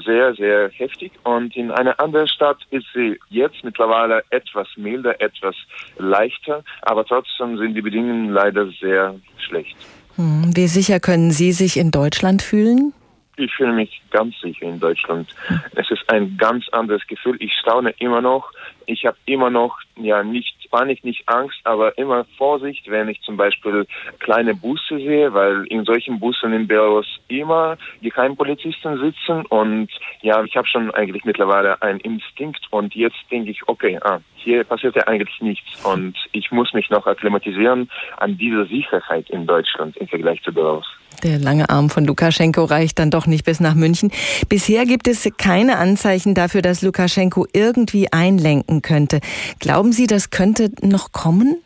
sehr, 0.05 0.33
sehr 0.35 0.69
heftig 0.69 1.11
und 1.23 1.55
in 1.57 1.71
einer 1.71 1.99
anderen 1.99 2.29
Stadt 2.29 2.59
ist 2.69 2.85
sie 2.93 3.19
jetzt 3.29 3.63
mittlerweile 3.63 4.23
etwas 4.29 4.67
milder, 4.77 5.19
etwas 5.19 5.55
leichter, 5.97 6.63
aber 6.83 7.03
trotzdem 7.03 7.57
sind 7.57 7.73
die 7.73 7.81
Bedingungen 7.81 8.29
leider 8.29 8.67
sehr 8.79 9.15
schlecht. 9.37 9.75
Hm, 10.15 10.55
wie 10.55 10.67
sicher 10.67 10.99
können 10.99 11.31
Sie 11.31 11.51
sich 11.51 11.77
in 11.77 11.91
Deutschland 11.91 12.41
fühlen? 12.41 12.93
Ich 13.37 13.53
fühle 13.53 13.73
mich 13.73 14.01
ganz 14.11 14.39
sicher 14.39 14.65
in 14.65 14.79
Deutschland. 14.79 15.27
Es 15.75 15.89
ist 15.89 16.07
ein 16.09 16.37
ganz 16.37 16.69
anderes 16.69 17.05
Gefühl. 17.07 17.37
Ich 17.39 17.53
staune 17.53 17.91
immer 17.99 18.21
noch. 18.21 18.51
Ich 18.85 19.05
habe 19.05 19.17
immer 19.25 19.49
noch, 19.49 19.77
ja, 19.95 20.21
nicht 20.23 20.60
Panik, 20.71 21.03
nicht 21.03 21.27
Angst, 21.27 21.59
aber 21.65 21.97
immer 21.97 22.25
Vorsicht, 22.37 22.89
wenn 22.89 23.09
ich 23.09 23.21
zum 23.21 23.37
Beispiel 23.37 23.85
kleine 24.19 24.55
Busse 24.55 24.97
sehe, 24.97 25.33
weil 25.33 25.65
in 25.67 25.83
solchen 25.85 26.19
Bussen 26.19 26.53
in 26.53 26.67
Belarus 26.67 27.07
immer 27.27 27.77
Geheimpolizisten 28.01 28.99
sitzen 28.99 29.45
und 29.47 29.89
ja, 30.21 30.43
ich 30.43 30.55
habe 30.55 30.67
schon 30.67 30.91
eigentlich 30.91 31.25
mittlerweile 31.25 31.81
einen 31.81 31.99
Instinkt 31.99 32.65
und 32.71 32.95
jetzt 32.95 33.19
denke 33.29 33.51
ich, 33.51 33.67
okay, 33.67 33.99
ah, 34.01 34.19
hier 34.35 34.63
passiert 34.63 34.95
ja 34.95 35.07
eigentlich 35.07 35.39
nichts 35.41 35.85
und 35.85 36.15
ich 36.31 36.51
muss 36.51 36.73
mich 36.73 36.89
noch 36.89 37.05
akklimatisieren 37.05 37.89
an 38.17 38.37
diese 38.37 38.65
Sicherheit 38.65 39.29
in 39.29 39.45
Deutschland 39.45 39.97
im 39.97 40.07
Vergleich 40.07 40.41
zu 40.43 40.53
Belarus. 40.53 40.87
Der 41.23 41.37
lange 41.37 41.69
Arm 41.69 41.91
von 41.91 42.05
Lukaschenko 42.05 42.63
reicht 42.63 42.97
dann 42.97 43.11
doch 43.11 43.27
nicht 43.27 43.45
bis 43.45 43.59
nach 43.59 43.75
München. 43.75 44.11
Bisher 44.49 44.85
gibt 44.85 45.07
es 45.07 45.29
keine 45.37 45.77
Anzeichen 45.77 46.33
dafür, 46.33 46.63
dass 46.63 46.81
Lukaschenko 46.81 47.45
irgendwie 47.53 48.11
einlenken 48.11 48.81
könnte. 48.81 49.19
Glauben 49.59 49.91
Sie, 49.91 50.07
das 50.07 50.31
könnte 50.31 50.60
noch 50.81 51.11
kommen? 51.11 51.63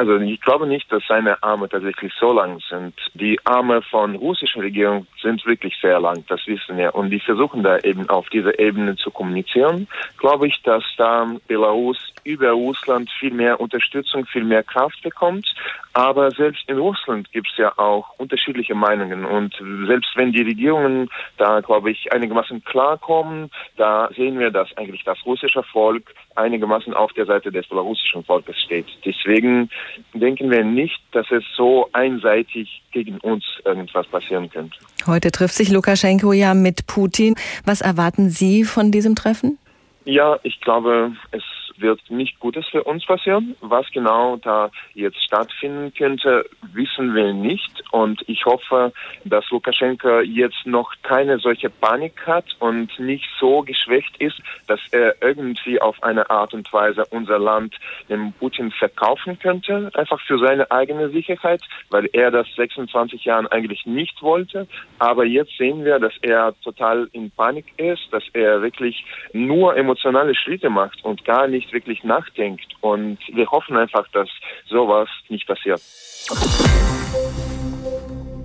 Also 0.00 0.16
ich 0.16 0.40
glaube 0.40 0.66
nicht, 0.66 0.90
dass 0.90 1.02
seine 1.06 1.42
Arme 1.42 1.68
tatsächlich 1.68 2.10
so 2.18 2.32
lang 2.32 2.58
sind. 2.70 2.94
Die 3.12 3.38
Arme 3.44 3.82
von 3.82 4.16
russischer 4.16 4.62
Regierung 4.62 5.06
sind 5.20 5.44
wirklich 5.44 5.76
sehr 5.82 6.00
lang, 6.00 6.24
das 6.26 6.40
wissen 6.46 6.78
wir. 6.78 6.94
Und 6.94 7.10
die 7.10 7.20
versuchen 7.20 7.62
da 7.62 7.76
eben 7.80 8.08
auf 8.08 8.26
dieser 8.30 8.58
Ebene 8.58 8.96
zu 8.96 9.10
kommunizieren. 9.10 9.88
Glaube 10.16 10.46
ich, 10.46 10.62
dass 10.62 10.84
da 10.96 11.30
Belarus 11.46 11.98
über 12.24 12.52
Russland 12.52 13.10
viel 13.18 13.32
mehr 13.34 13.60
Unterstützung, 13.60 14.24
viel 14.24 14.44
mehr 14.44 14.62
Kraft 14.62 15.02
bekommt. 15.02 15.54
Aber 15.92 16.30
selbst 16.30 16.62
in 16.68 16.78
Russland 16.78 17.30
gibt 17.32 17.48
es 17.50 17.58
ja 17.58 17.76
auch 17.76 18.18
unterschiedliche 18.18 18.74
Meinungen. 18.74 19.26
Und 19.26 19.54
selbst 19.86 20.16
wenn 20.16 20.32
die 20.32 20.42
Regierungen 20.42 21.10
da, 21.36 21.60
glaube 21.60 21.90
ich, 21.90 22.10
einigermaßen 22.12 22.64
klarkommen, 22.64 23.50
da 23.76 24.08
sehen 24.16 24.38
wir, 24.38 24.50
dass 24.50 24.74
eigentlich 24.78 25.04
das 25.04 25.18
russische 25.26 25.62
Volk 25.64 26.14
einigermaßen 26.36 26.94
auf 26.94 27.12
der 27.12 27.26
Seite 27.26 27.50
des 27.50 27.66
belarussischen 27.66 28.24
Volkes 28.24 28.56
steht. 28.62 28.86
Deswegen 29.04 29.68
denken 30.14 30.50
wir 30.50 30.64
nicht, 30.64 31.00
dass 31.12 31.30
es 31.30 31.44
so 31.56 31.88
einseitig 31.92 32.82
gegen 32.92 33.18
uns 33.18 33.44
irgendwas 33.64 34.06
passieren 34.06 34.50
könnte. 34.50 34.76
Heute 35.06 35.30
trifft 35.30 35.54
sich 35.54 35.70
Lukaschenko 35.70 36.32
ja 36.32 36.54
mit 36.54 36.86
Putin. 36.86 37.34
Was 37.64 37.80
erwarten 37.80 38.30
Sie 38.30 38.64
von 38.64 38.90
diesem 38.90 39.14
Treffen? 39.14 39.58
Ja, 40.04 40.38
ich 40.42 40.60
glaube, 40.60 41.12
es 41.30 41.42
wird 41.80 42.00
nicht 42.10 42.38
Gutes 42.40 42.66
für 42.66 42.84
uns 42.84 43.04
passieren. 43.04 43.56
Was 43.60 43.90
genau 43.92 44.36
da 44.36 44.70
jetzt 44.94 45.22
stattfinden 45.22 45.92
könnte, 45.94 46.44
wissen 46.72 47.14
wir 47.14 47.32
nicht. 47.32 47.82
Und 47.90 48.22
ich 48.28 48.44
hoffe, 48.44 48.92
dass 49.24 49.48
Lukaschenko 49.50 50.20
jetzt 50.20 50.66
noch 50.66 50.92
keine 51.02 51.38
solche 51.38 51.70
Panik 51.70 52.26
hat 52.26 52.44
und 52.58 52.98
nicht 52.98 53.28
so 53.38 53.62
geschwächt 53.62 54.16
ist, 54.18 54.40
dass 54.66 54.80
er 54.92 55.20
irgendwie 55.22 55.80
auf 55.80 56.02
eine 56.02 56.30
Art 56.30 56.54
und 56.54 56.72
Weise 56.72 57.04
unser 57.10 57.38
Land 57.38 57.74
dem 58.08 58.32
Putin 58.32 58.70
verkaufen 58.70 59.38
könnte, 59.38 59.90
einfach 59.94 60.20
für 60.20 60.38
seine 60.38 60.70
eigene 60.70 61.10
Sicherheit, 61.10 61.62
weil 61.90 62.08
er 62.12 62.30
das 62.30 62.46
26 62.56 63.24
Jahren 63.24 63.46
eigentlich 63.46 63.86
nicht 63.86 64.22
wollte. 64.22 64.66
Aber 64.98 65.24
jetzt 65.24 65.56
sehen 65.58 65.84
wir, 65.84 65.98
dass 65.98 66.14
er 66.22 66.54
total 66.62 67.08
in 67.12 67.30
Panik 67.30 67.66
ist, 67.76 68.08
dass 68.12 68.24
er 68.32 68.62
wirklich 68.62 69.04
nur 69.32 69.76
emotionale 69.76 70.34
Schritte 70.34 70.70
macht 70.70 71.04
und 71.04 71.24
gar 71.24 71.46
nicht 71.46 71.69
wirklich 71.72 72.04
nachdenkt. 72.04 72.66
Und 72.80 73.18
wir 73.32 73.50
hoffen 73.50 73.76
einfach, 73.76 74.06
dass 74.12 74.28
sowas 74.66 75.08
nicht 75.28 75.46
passiert. 75.46 75.80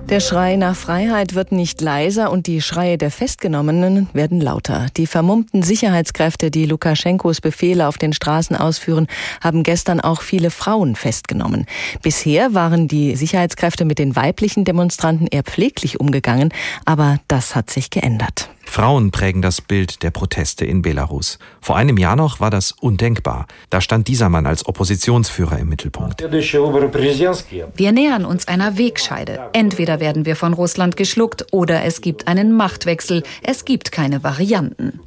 Der 0.09 0.19
Schrei 0.19 0.55
nach 0.55 0.75
Freiheit 0.75 1.33
wird 1.33 1.51
nicht 1.51 1.81
leiser 1.81 2.31
und 2.31 2.45
die 2.45 2.61
Schreie 2.61 2.99
der 2.99 3.09
Festgenommenen 3.09 4.07
werden 4.13 4.39
lauter. 4.39 4.85
Die 4.97 5.07
vermummten 5.07 5.63
Sicherheitskräfte, 5.63 6.51
die 6.51 6.67
Lukaschenkos 6.67 7.41
Befehle 7.41 7.87
auf 7.87 7.97
den 7.97 8.13
Straßen 8.13 8.55
ausführen, 8.55 9.07
haben 9.43 9.63
gestern 9.63 9.99
auch 9.99 10.21
viele 10.21 10.51
Frauen 10.51 10.95
festgenommen. 10.95 11.65
Bisher 12.03 12.53
waren 12.53 12.87
die 12.87 13.15
Sicherheitskräfte 13.15 13.83
mit 13.83 13.97
den 13.97 14.15
weiblichen 14.15 14.63
Demonstranten 14.63 15.25
eher 15.25 15.41
pfleglich 15.41 15.99
umgegangen, 15.99 16.53
aber 16.85 17.17
das 17.27 17.55
hat 17.55 17.71
sich 17.71 17.89
geändert. 17.89 18.51
Frauen 18.65 19.11
prägen 19.11 19.41
das 19.41 19.61
Bild 19.61 20.03
der 20.03 20.11
Proteste 20.11 20.65
in 20.65 20.81
Belarus. 20.81 21.39
Vor 21.61 21.77
einem 21.77 21.97
Jahr 21.97 22.15
noch 22.15 22.39
war 22.39 22.49
das 22.49 22.71
undenkbar. 22.71 23.47
Da 23.69 23.81
stand 23.81 24.07
dieser 24.07 24.29
Mann 24.29 24.45
als 24.45 24.65
Oppositionsführer 24.65 25.59
im 25.59 25.69
Mittelpunkt. 25.69 26.21
Wir 26.21 27.91
nähern 27.91 28.25
uns 28.25 28.47
einer 28.47 28.77
Wegscheide. 28.77 29.49
Entweder 29.53 29.99
werden 29.99 30.25
wir 30.25 30.35
von 30.35 30.53
Russland 30.53 30.97
geschluckt 30.97 31.47
oder 31.51 31.83
es 31.83 32.01
gibt 32.01 32.27
einen 32.27 32.51
Machtwechsel. 32.55 33.23
Es 33.41 33.65
gibt 33.65 33.91
keine 33.91 34.23
Varianten. 34.23 34.99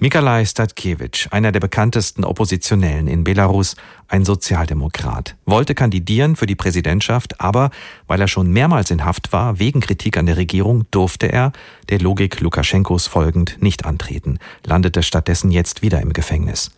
Mikalai 0.00 0.44
Statkiewicz, 0.44 1.28
einer 1.30 1.52
der 1.52 1.60
bekanntesten 1.60 2.24
Oppositionellen 2.24 3.08
in 3.08 3.24
Belarus, 3.24 3.76
ein 4.09 4.25
Sozialdemokrat, 4.25 5.35
wollte 5.45 5.75
kandidieren 5.75 6.35
für 6.35 6.45
die 6.45 6.55
Präsidentschaft, 6.55 7.41
aber 7.41 7.71
weil 8.07 8.21
er 8.21 8.27
schon 8.27 8.51
mehrmals 8.51 8.91
in 8.91 9.03
Haft 9.03 9.33
war 9.33 9.59
wegen 9.59 9.81
Kritik 9.81 10.17
an 10.17 10.25
der 10.25 10.37
Regierung, 10.37 10.85
durfte 10.91 11.31
er, 11.31 11.51
der 11.89 11.99
Logik 11.99 12.39
Lukaschenkos 12.39 13.07
folgend, 13.07 13.57
nicht 13.61 13.85
antreten, 13.85 14.39
landete 14.63 15.03
stattdessen 15.03 15.51
jetzt 15.51 15.81
wieder 15.81 16.01
im 16.01 16.13
Gefängnis. 16.13 16.71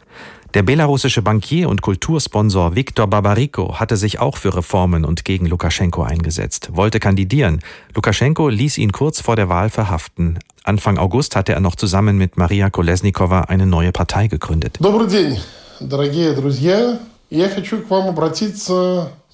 Der 0.53 0.63
belarussische 0.63 1.21
Bankier 1.21 1.67
und 1.67 1.81
Kultursponsor 1.81 2.73
Viktor 2.73 3.07
Babariko 3.07 3.79
hatte 3.79 3.97
sich 3.97 4.19
auch 4.19 4.37
für 4.37 4.55
Reformen 4.55 5.03
und 5.03 5.25
gegen 5.25 5.45
Lukaschenko 5.45 6.03
eingesetzt, 6.03 6.69
wollte 6.71 6.99
kandidieren. 6.99 7.59
Lukaschenko 7.93 8.47
ließ 8.47 8.77
ihn 8.77 8.93
kurz 8.93 9.19
vor 9.19 9.35
der 9.35 9.49
Wahl 9.49 9.69
verhaften. 9.69 10.39
Anfang 10.63 10.97
August 10.97 11.35
hatte 11.35 11.53
er 11.53 11.59
noch 11.59 11.75
zusammen 11.75 12.17
mit 12.17 12.37
Maria 12.37 12.69
Kolesnikova 12.69 13.41
eine 13.41 13.65
neue 13.65 13.91
Partei 13.91 14.27
gegründet. 14.27 14.77
Добрый 14.79 15.07
день, 15.07 15.37
дорогие 15.81 16.33
друзья. 16.33 16.97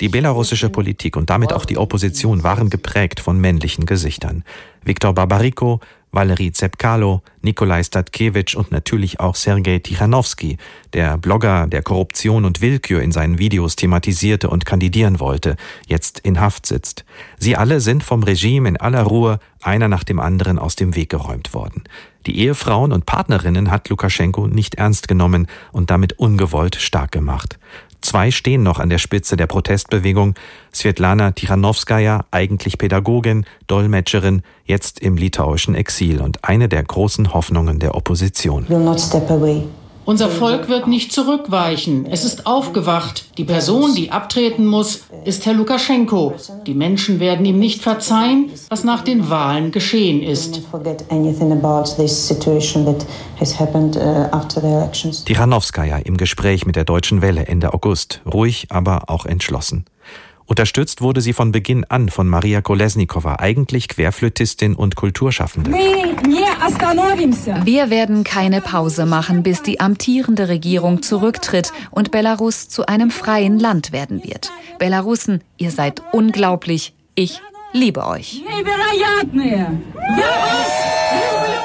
Die 0.00 0.08
belarussische 0.08 0.70
Politik 0.70 1.16
und 1.16 1.30
damit 1.30 1.52
auch 1.52 1.64
die 1.64 1.78
Opposition 1.78 2.44
waren 2.44 2.70
geprägt 2.70 3.18
von 3.18 3.40
männlichen 3.40 3.86
Gesichtern. 3.86 4.44
Viktor 4.84 5.12
Babariko, 5.12 5.80
Valery 6.12 6.52
Zepkalo, 6.52 7.22
Nikolai 7.42 7.82
Statkevich 7.82 8.56
und 8.56 8.70
natürlich 8.70 9.18
auch 9.18 9.34
Sergei 9.34 9.80
Tichanowski, 9.80 10.58
der 10.92 11.18
Blogger, 11.18 11.66
der 11.66 11.82
Korruption 11.82 12.44
und 12.44 12.60
Willkür 12.60 13.02
in 13.02 13.10
seinen 13.10 13.40
Videos 13.40 13.74
thematisierte 13.74 14.48
und 14.48 14.64
kandidieren 14.64 15.18
wollte, 15.18 15.56
jetzt 15.88 16.20
in 16.20 16.40
Haft 16.40 16.66
sitzt. 16.66 17.04
Sie 17.38 17.56
alle 17.56 17.80
sind 17.80 18.04
vom 18.04 18.22
Regime 18.22 18.68
in 18.68 18.76
aller 18.76 19.02
Ruhe 19.02 19.40
einer 19.60 19.88
nach 19.88 20.04
dem 20.04 20.20
anderen 20.20 20.58
aus 20.60 20.76
dem 20.76 20.94
Weg 20.94 21.10
geräumt 21.10 21.52
worden. 21.52 21.82
Die 22.26 22.38
Ehefrauen 22.40 22.92
und 22.92 23.06
Partnerinnen 23.06 23.70
hat 23.70 23.88
Lukaschenko 23.88 24.48
nicht 24.48 24.74
ernst 24.74 25.08
genommen 25.08 25.46
und 25.72 25.90
damit 25.90 26.18
ungewollt 26.18 26.76
stark 26.76 27.10
gemacht. 27.10 27.58
Zwei 28.00 28.30
stehen 28.30 28.62
noch 28.62 28.78
an 28.78 28.90
der 28.90 28.98
Spitze 28.98 29.36
der 29.36 29.46
Protestbewegung. 29.46 30.34
Svetlana 30.72 31.32
Tichanowskaja, 31.32 32.24
eigentlich 32.30 32.78
Pädagogin, 32.78 33.44
Dolmetscherin, 33.66 34.42
jetzt 34.64 35.00
im 35.00 35.16
litauischen 35.16 35.74
Exil 35.74 36.20
und 36.20 36.44
eine 36.44 36.68
der 36.68 36.82
großen 36.82 37.34
Hoffnungen 37.34 37.78
der 37.78 37.94
Opposition. 37.94 38.66
Unser 40.08 40.30
Volk 40.30 40.70
wird 40.70 40.88
nicht 40.88 41.12
zurückweichen. 41.12 42.06
Es 42.06 42.24
ist 42.24 42.46
aufgewacht. 42.46 43.26
Die 43.36 43.44
Person, 43.44 43.94
die 43.94 44.10
abtreten 44.10 44.64
muss, 44.64 45.02
ist 45.26 45.44
Herr 45.44 45.52
Lukaschenko. 45.52 46.32
Die 46.66 46.72
Menschen 46.72 47.20
werden 47.20 47.44
ihm 47.44 47.58
nicht 47.58 47.82
verzeihen, 47.82 48.50
was 48.70 48.84
nach 48.84 49.02
den 49.02 49.28
Wahlen 49.28 49.70
geschehen 49.70 50.22
ist. 50.22 50.62
Tichanowskaja 55.26 55.98
im 55.98 56.16
Gespräch 56.16 56.64
mit 56.64 56.76
der 56.76 56.84
Deutschen 56.84 57.20
Welle 57.20 57.46
Ende 57.46 57.74
August. 57.74 58.22
Ruhig, 58.24 58.68
aber 58.70 59.10
auch 59.10 59.26
entschlossen. 59.26 59.84
Unterstützt 60.48 61.02
wurde 61.02 61.20
sie 61.20 61.34
von 61.34 61.52
Beginn 61.52 61.84
an 61.90 62.08
von 62.08 62.26
Maria 62.26 62.62
Kolesnikova, 62.62 63.36
eigentlich 63.38 63.86
Querflötistin 63.88 64.74
und 64.74 64.96
Kulturschaffende. 64.96 65.70
Wir 65.70 67.90
werden 67.90 68.24
keine 68.24 68.62
Pause 68.62 69.04
machen, 69.04 69.42
bis 69.42 69.62
die 69.62 69.78
amtierende 69.78 70.48
Regierung 70.48 71.02
zurücktritt 71.02 71.70
und 71.90 72.10
Belarus 72.10 72.70
zu 72.70 72.86
einem 72.86 73.10
freien 73.10 73.58
Land 73.58 73.92
werden 73.92 74.24
wird. 74.24 74.50
Belarusen, 74.78 75.42
ihr 75.58 75.70
seid 75.70 76.02
unglaublich. 76.12 76.94
Ich 77.14 77.42
liebe 77.74 78.06
euch. 78.06 78.42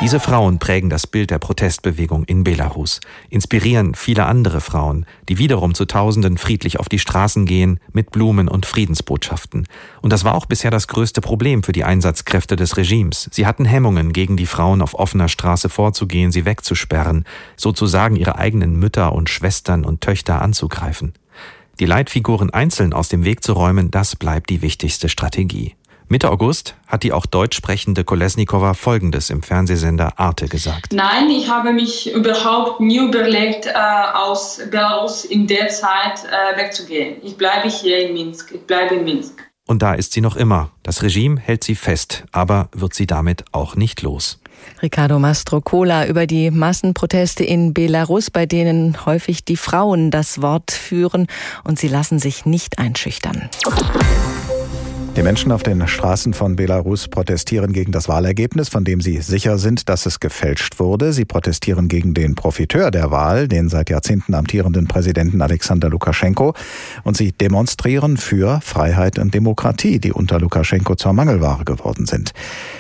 Diese 0.04 0.20
Frauen 0.20 0.60
prägen 0.60 0.90
das 0.90 1.08
Bild 1.08 1.32
der 1.32 1.40
Protestbewegung 1.40 2.26
in 2.26 2.44
Belarus, 2.44 3.00
inspirieren 3.30 3.96
viele 3.96 4.26
andere 4.26 4.60
Frauen, 4.60 5.06
die 5.30 5.38
wiederum 5.38 5.74
zu 5.74 5.86
Tausenden 5.86 6.38
friedlich 6.38 6.78
auf 6.78 6.90
die 6.90 7.00
Straßen 7.00 7.46
gehen 7.46 7.80
mit 7.94 8.12
Blumen 8.12 8.50
und 8.50 8.66
Friedensbotschaften. 8.66 9.66
Und 10.02 10.12
das 10.12 10.26
war 10.26 10.36
auch 10.36 10.46
bisher 10.46 10.72
das 10.72 10.90
größte 10.90 11.22
Problem 11.22 11.64
für 11.64 11.72
die 11.72 11.86
Einsatzkräfte 11.86 12.58
des 12.58 12.76
Regimes. 12.76 13.30
Sie 13.32 13.48
hatten 13.48 13.64
Hemmungen, 13.64 14.12
gegen 14.12 14.36
die 14.36 14.46
Frauen 14.46 14.82
auf 14.82 14.94
offener 14.94 15.30
Straße 15.30 15.70
vorzugehen, 15.70 16.34
sie 16.34 16.44
wegzusperren, 16.44 17.24
sozusagen 17.56 18.18
ihre 18.18 18.38
eigenen 18.38 18.78
Mütter 18.78 19.14
und 19.14 19.30
Schwestern 19.30 19.86
und 19.86 20.02
Töchter 20.02 20.42
anzugreifen. 20.42 21.14
Die 21.80 21.86
Leitfiguren 21.86 22.50
einzeln 22.50 22.92
aus 22.92 23.08
dem 23.08 23.24
Weg 23.24 23.42
zu 23.42 23.54
räumen, 23.54 23.90
das 23.90 24.18
bleibt 24.18 24.50
die 24.50 24.62
wichtigste 24.62 25.08
Strategie. 25.08 25.76
Mitte 26.08 26.30
August 26.30 26.76
hat 26.88 27.04
die 27.04 27.12
auch 27.12 27.26
deutsch 27.26 27.58
sprechende 27.58 28.04
Kolesnikova 28.04 28.74
Folgendes 28.74 29.30
im 29.30 29.42
Fernsehsender 29.42 30.20
Arte 30.20 30.48
gesagt. 30.48 30.94
Nein, 30.94 31.30
ich 31.30 31.50
habe 31.50 31.74
mich 31.74 32.14
überhaupt 32.14 32.80
nie 32.80 32.98
überlegt, 32.98 33.66
äh, 33.66 33.74
aus 34.14 34.62
Belarus 34.70 35.26
in 35.26 35.48
der 35.48 35.70
Zeit 35.70 36.24
äh, 36.26 36.58
wegzugehen. 36.58 37.18
Ich 37.24 37.38
bleibe 37.38 37.70
hier 37.70 38.08
in 38.08 38.14
Minsk. 38.14 38.52
Ich 38.54 38.62
bleibe 38.62 38.96
in 38.96 39.06
Minsk. 39.06 39.44
Und 39.66 39.82
da 39.82 39.94
ist 39.94 40.12
sie 40.14 40.22
noch 40.22 40.36
immer. 40.36 40.72
Das 40.84 41.04
Regime 41.04 41.40
hält 41.40 41.64
sie 41.64 41.76
fest, 41.76 42.26
aber 42.32 42.70
wird 42.74 42.94
sie 42.94 43.08
damit 43.08 43.46
auch 43.54 43.76
nicht 43.76 44.02
los. 44.02 44.40
Ricardo 44.82 45.20
Mastrocola 45.20 46.08
über 46.08 46.28
die 46.28 46.52
Massenproteste 46.52 47.44
in 47.44 47.74
Belarus, 47.74 48.30
bei 48.30 48.46
denen 48.46 49.06
häufig 49.06 49.46
die 49.46 49.58
Frauen 49.58 50.12
das 50.12 50.42
Wort 50.42 50.72
führen 50.72 51.28
und 51.64 51.80
sie 51.80 51.88
lassen 51.88 52.20
sich 52.20 52.46
nicht 52.46 52.80
einschüchtern. 52.80 53.50
Die 55.16 55.22
Menschen 55.22 55.52
auf 55.52 55.62
den 55.62 55.88
Straßen 55.88 56.34
von 56.34 56.56
Belarus 56.56 57.08
protestieren 57.08 57.72
gegen 57.72 57.92
das 57.92 58.10
Wahlergebnis, 58.10 58.70
von 58.70 58.84
dem 58.84 59.00
sie 59.00 59.22
sicher 59.22 59.60
sind, 59.60 59.88
dass 59.88 60.08
es 60.08 60.20
gefälscht 60.20 60.80
wurde. 60.80 61.14
Sie 61.14 61.24
protestieren 61.24 61.88
gegen 61.88 62.16
den 62.16 62.34
Profiteur 62.34 62.90
der 62.90 63.12
Wahl, 63.12 63.48
den 63.48 63.70
seit 63.70 63.92
Jahrzehnten 63.92 64.34
amtierenden 64.34 64.88
Präsidenten 64.88 65.44
Alexander 65.44 65.90
Lukaschenko. 65.90 66.56
Und 67.04 67.16
sie 67.16 67.32
demonstrieren 67.32 68.18
für 68.18 68.60
Freiheit 68.64 69.20
und 69.20 69.36
Demokratie, 69.36 70.00
die 70.00 70.12
unter 70.12 70.40
Lukaschenko 70.40 70.96
zur 70.96 71.14
Mangelware 71.14 71.64
geworden 71.64 72.08
sind. 72.08 72.34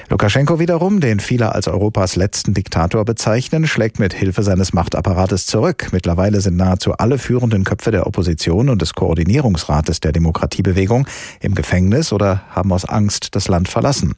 Lukaschenko 0.09 0.59
wiederum, 0.59 1.01
den 1.01 1.19
viele 1.19 1.53
als 1.53 1.67
Europas 1.67 2.15
letzten 2.15 2.55
Diktator 2.55 3.05
bezeichnen, 3.05 3.67
schlägt 3.67 3.99
mit 3.99 4.11
Hilfe 4.11 4.41
seines 4.41 4.73
Machtapparates 4.73 5.45
zurück. 5.45 5.89
Mittlerweile 5.91 6.41
sind 6.41 6.57
nahezu 6.57 6.93
alle 6.93 7.19
führenden 7.19 7.63
Köpfe 7.63 7.91
der 7.91 8.07
Opposition 8.07 8.69
und 8.69 8.81
des 8.81 8.95
Koordinierungsrates 8.95 9.99
der 9.99 10.13
Demokratiebewegung 10.13 11.05
im 11.39 11.53
Gefängnis 11.53 12.11
oder 12.11 12.23
oder 12.24 12.42
haben 12.50 12.72
aus 12.72 12.86
Angst 12.86 13.36
das 13.36 13.50
Land 13.50 13.68
verlassen. 13.68 14.15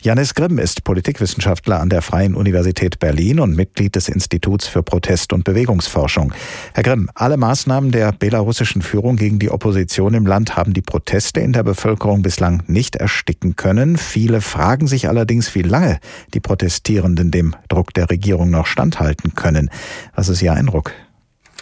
Janis 0.00 0.34
Grimm 0.34 0.58
ist 0.58 0.84
Politikwissenschaftler 0.84 1.80
an 1.80 1.88
der 1.88 2.02
Freien 2.02 2.34
Universität 2.34 2.98
Berlin 2.98 3.40
und 3.40 3.56
Mitglied 3.56 3.94
des 3.94 4.08
Instituts 4.08 4.66
für 4.66 4.82
Protest- 4.82 5.32
und 5.32 5.44
Bewegungsforschung. 5.44 6.32
Herr 6.74 6.82
Grimm, 6.82 7.08
alle 7.14 7.36
Maßnahmen 7.36 7.90
der 7.90 8.12
belarussischen 8.12 8.82
Führung 8.82 9.16
gegen 9.16 9.38
die 9.38 9.50
Opposition 9.50 10.14
im 10.14 10.26
Land 10.26 10.56
haben 10.56 10.72
die 10.72 10.82
Proteste 10.82 11.40
in 11.40 11.52
der 11.52 11.62
Bevölkerung 11.62 12.22
bislang 12.22 12.62
nicht 12.66 12.96
ersticken 12.96 13.56
können. 13.56 13.96
Viele 13.96 14.40
fragen 14.40 14.86
sich 14.86 15.08
allerdings, 15.08 15.54
wie 15.54 15.62
lange 15.62 15.98
die 16.34 16.40
Protestierenden 16.40 17.30
dem 17.30 17.54
Druck 17.68 17.92
der 17.94 18.10
Regierung 18.10 18.50
noch 18.50 18.66
standhalten 18.66 19.34
können. 19.34 19.70
Was 20.14 20.28
ist 20.28 20.42
Ihr 20.42 20.52
Eindruck? 20.52 20.92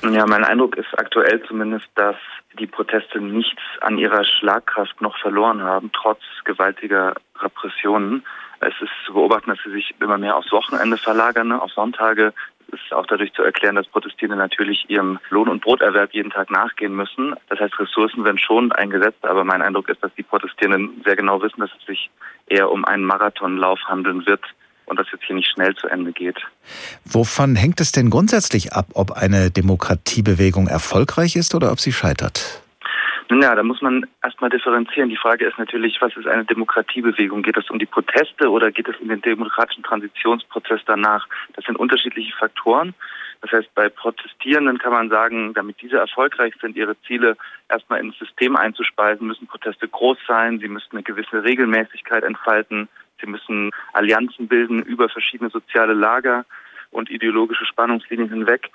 Ja, 0.02 0.26
mein 0.26 0.44
Eindruck 0.44 0.76
ist 0.76 0.98
aktuell 0.98 1.42
zumindest, 1.46 1.86
dass 1.94 2.16
die 2.58 2.66
Proteste 2.66 3.20
nichts 3.20 3.60
an 3.82 3.98
ihrer 3.98 4.24
Schlagkraft 4.24 5.00
noch 5.02 5.16
verloren 5.18 5.62
haben, 5.62 5.90
trotz 5.92 6.20
gewaltiger 6.44 7.14
Repressionen. 7.38 8.24
Es 8.60 8.74
ist 8.80 8.90
zu 9.06 9.12
beobachten, 9.12 9.50
dass 9.50 9.58
sie 9.64 9.72
sich 9.72 9.94
immer 10.00 10.18
mehr 10.18 10.36
aufs 10.36 10.52
Wochenende 10.52 10.96
verlagern, 10.96 11.48
ne, 11.48 11.60
auf 11.60 11.70
Sonntage. 11.72 12.32
Es 12.72 12.80
ist 12.80 12.92
auch 12.92 13.06
dadurch 13.06 13.32
zu 13.34 13.42
erklären, 13.42 13.74
dass 13.74 13.88
Protestierende 13.88 14.36
natürlich 14.36 14.88
ihrem 14.88 15.18
Lohn- 15.28 15.48
und 15.48 15.62
Broterwerb 15.62 16.12
jeden 16.12 16.30
Tag 16.30 16.50
nachgehen 16.50 16.94
müssen. 16.94 17.34
Das 17.48 17.60
heißt, 17.60 17.78
Ressourcen 17.78 18.24
werden 18.24 18.38
schon 18.38 18.72
eingesetzt, 18.72 19.24
aber 19.24 19.44
mein 19.44 19.62
Eindruck 19.62 19.88
ist, 19.88 20.02
dass 20.02 20.14
die 20.14 20.22
Protestierenden 20.22 21.02
sehr 21.04 21.16
genau 21.16 21.42
wissen, 21.42 21.60
dass 21.60 21.70
es 21.78 21.86
sich 21.86 22.10
eher 22.46 22.70
um 22.70 22.84
einen 22.84 23.04
Marathonlauf 23.04 23.80
handeln 23.86 24.24
wird, 24.26 24.44
und 24.90 24.98
das 24.98 25.06
jetzt 25.12 25.24
hier 25.24 25.36
nicht 25.36 25.48
schnell 25.48 25.74
zu 25.76 25.86
Ende 25.86 26.12
geht. 26.12 26.36
Wovon 27.04 27.54
hängt 27.54 27.80
es 27.80 27.92
denn 27.92 28.10
grundsätzlich 28.10 28.72
ab, 28.72 28.86
ob 28.94 29.12
eine 29.12 29.50
Demokratiebewegung 29.50 30.66
erfolgreich 30.66 31.36
ist 31.36 31.54
oder 31.54 31.72
ob 31.72 31.80
sie 31.80 31.92
scheitert? 31.92 32.62
Nun 33.30 33.42
ja, 33.42 33.54
da 33.54 33.62
muss 33.62 33.80
man 33.80 34.04
erstmal 34.24 34.50
differenzieren. 34.50 35.08
Die 35.08 35.16
Frage 35.16 35.46
ist 35.46 35.56
natürlich, 35.56 35.98
was 36.00 36.16
ist 36.16 36.26
eine 36.26 36.44
Demokratiebewegung? 36.44 37.42
Geht 37.42 37.56
es 37.56 37.70
um 37.70 37.78
die 37.78 37.86
Proteste 37.86 38.50
oder 38.50 38.72
geht 38.72 38.88
es 38.88 38.96
um 38.96 39.08
den 39.08 39.22
demokratischen 39.22 39.84
Transitionsprozess 39.84 40.80
danach? 40.84 41.28
Das 41.54 41.64
sind 41.64 41.76
unterschiedliche 41.76 42.36
Faktoren. 42.36 42.92
Das 43.40 43.52
heißt, 43.52 43.72
bei 43.76 43.88
Protestierenden 43.88 44.78
kann 44.78 44.92
man 44.92 45.08
sagen, 45.08 45.54
damit 45.54 45.80
diese 45.80 45.98
erfolgreich 45.98 46.54
sind, 46.60 46.76
ihre 46.76 47.00
Ziele 47.02 47.36
erstmal 47.68 48.00
ins 48.00 48.18
System 48.18 48.56
einzuspeisen, 48.56 49.28
müssen 49.28 49.46
Proteste 49.46 49.86
groß 49.86 50.18
sein, 50.26 50.58
sie 50.58 50.68
müssen 50.68 50.90
eine 50.90 51.04
gewisse 51.04 51.44
Regelmäßigkeit 51.44 52.24
entfalten, 52.24 52.88
Sie 53.20 53.28
müssen 53.28 53.70
Allianzen 53.92 54.48
bilden 54.48 54.82
über 54.82 55.08
verschiedene 55.08 55.50
soziale 55.50 55.94
Lager 55.94 56.44
und 56.90 57.10
ideologische 57.10 57.66
Spannungslinien 57.66 58.28
hinweg. 58.28 58.70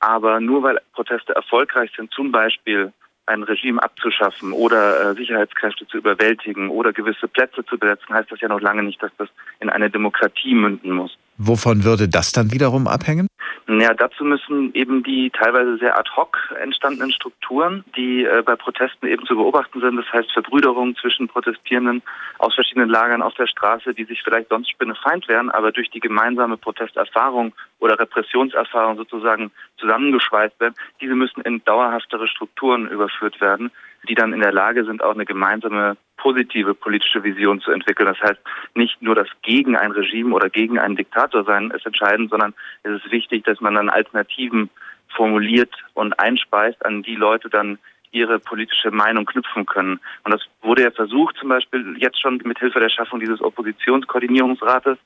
Aber 0.00 0.40
nur 0.40 0.62
weil 0.62 0.80
Proteste 0.92 1.34
erfolgreich 1.34 1.92
sind, 1.96 2.12
zum 2.12 2.32
Beispiel 2.32 2.92
ein 3.26 3.42
Regime 3.42 3.82
abzuschaffen 3.82 4.52
oder 4.52 5.10
äh, 5.10 5.14
Sicherheitskräfte 5.14 5.86
zu 5.86 5.98
überwältigen 5.98 6.68
oder 6.68 6.92
gewisse 6.92 7.28
Plätze 7.28 7.64
zu 7.64 7.78
besetzen, 7.78 8.14
heißt 8.14 8.32
das 8.32 8.40
ja 8.40 8.48
noch 8.48 8.60
lange 8.60 8.82
nicht, 8.82 9.02
dass 9.02 9.12
das 9.18 9.28
in 9.60 9.70
eine 9.70 9.90
Demokratie 9.90 10.54
münden 10.54 10.92
muss. 10.92 11.16
Wovon 11.42 11.84
würde 11.84 12.06
das 12.06 12.32
dann 12.32 12.52
wiederum 12.52 12.86
abhängen? 12.86 13.26
Ja, 13.66 13.94
dazu 13.94 14.24
müssen 14.24 14.74
eben 14.74 15.02
die 15.02 15.30
teilweise 15.30 15.78
sehr 15.78 15.96
ad 15.96 16.10
hoc 16.14 16.36
entstandenen 16.60 17.12
Strukturen, 17.12 17.82
die 17.96 18.24
äh, 18.24 18.42
bei 18.44 18.56
Protesten 18.56 19.06
eben 19.06 19.24
zu 19.24 19.36
beobachten 19.36 19.80
sind, 19.80 19.96
das 19.96 20.12
heißt 20.12 20.30
Verbrüderung 20.32 20.96
zwischen 20.96 21.28
Protestierenden 21.28 22.02
aus 22.38 22.54
verschiedenen 22.54 22.90
Lagern 22.90 23.22
auf 23.22 23.32
der 23.34 23.46
Straße, 23.46 23.94
die 23.94 24.04
sich 24.04 24.22
vielleicht 24.22 24.50
sonst 24.50 24.70
spinnefeind 24.70 25.28
wären, 25.28 25.50
aber 25.50 25.72
durch 25.72 25.88
die 25.88 26.00
gemeinsame 26.00 26.58
Protesterfahrung 26.58 27.54
oder 27.78 27.98
Repressionserfahrung 27.98 28.98
sozusagen 28.98 29.50
zusammengeschweißt 29.78 30.60
werden, 30.60 30.74
diese 31.00 31.14
müssen 31.14 31.40
in 31.42 31.64
dauerhaftere 31.64 32.28
Strukturen 32.28 32.86
überführt 32.86 33.40
werden, 33.40 33.70
die 34.08 34.14
dann 34.14 34.32
in 34.32 34.40
der 34.40 34.52
Lage 34.52 34.84
sind, 34.84 35.02
auch 35.02 35.14
eine 35.14 35.26
gemeinsame 35.26 35.96
positive 36.16 36.74
politische 36.74 37.22
Vision 37.24 37.60
zu 37.60 37.70
entwickeln. 37.70 38.06
Das 38.06 38.20
heißt, 38.20 38.40
nicht 38.74 39.00
nur 39.00 39.14
das 39.14 39.28
gegen 39.42 39.76
ein 39.76 39.92
Regime 39.92 40.34
oder 40.34 40.50
gegen 40.50 40.78
einen 40.78 40.96
Diktator 40.96 41.44
sein 41.44 41.70
ist 41.70 41.86
entscheidend, 41.86 42.30
sondern 42.30 42.54
es 42.82 43.02
ist 43.02 43.10
wichtig, 43.10 43.44
dass 43.44 43.60
man 43.60 43.74
dann 43.74 43.88
Alternativen 43.88 44.70
formuliert 45.08 45.74
und 45.94 46.18
einspeist, 46.18 46.84
an 46.84 47.02
die 47.02 47.16
Leute 47.16 47.48
dann 47.48 47.78
ihre 48.12 48.38
politische 48.38 48.90
Meinung 48.90 49.24
knüpfen 49.24 49.66
können. 49.66 50.00
Und 50.24 50.32
das 50.34 50.42
wurde 50.62 50.82
ja 50.82 50.90
versucht, 50.90 51.36
zum 51.36 51.48
Beispiel 51.48 51.96
jetzt 51.98 52.20
schon 52.20 52.40
mit 52.44 52.58
Hilfe 52.58 52.80
der 52.80 52.88
Schaffung 52.88 53.20
dieses 53.20 53.40
Oppositionskoordinierungsrates. 53.40 54.98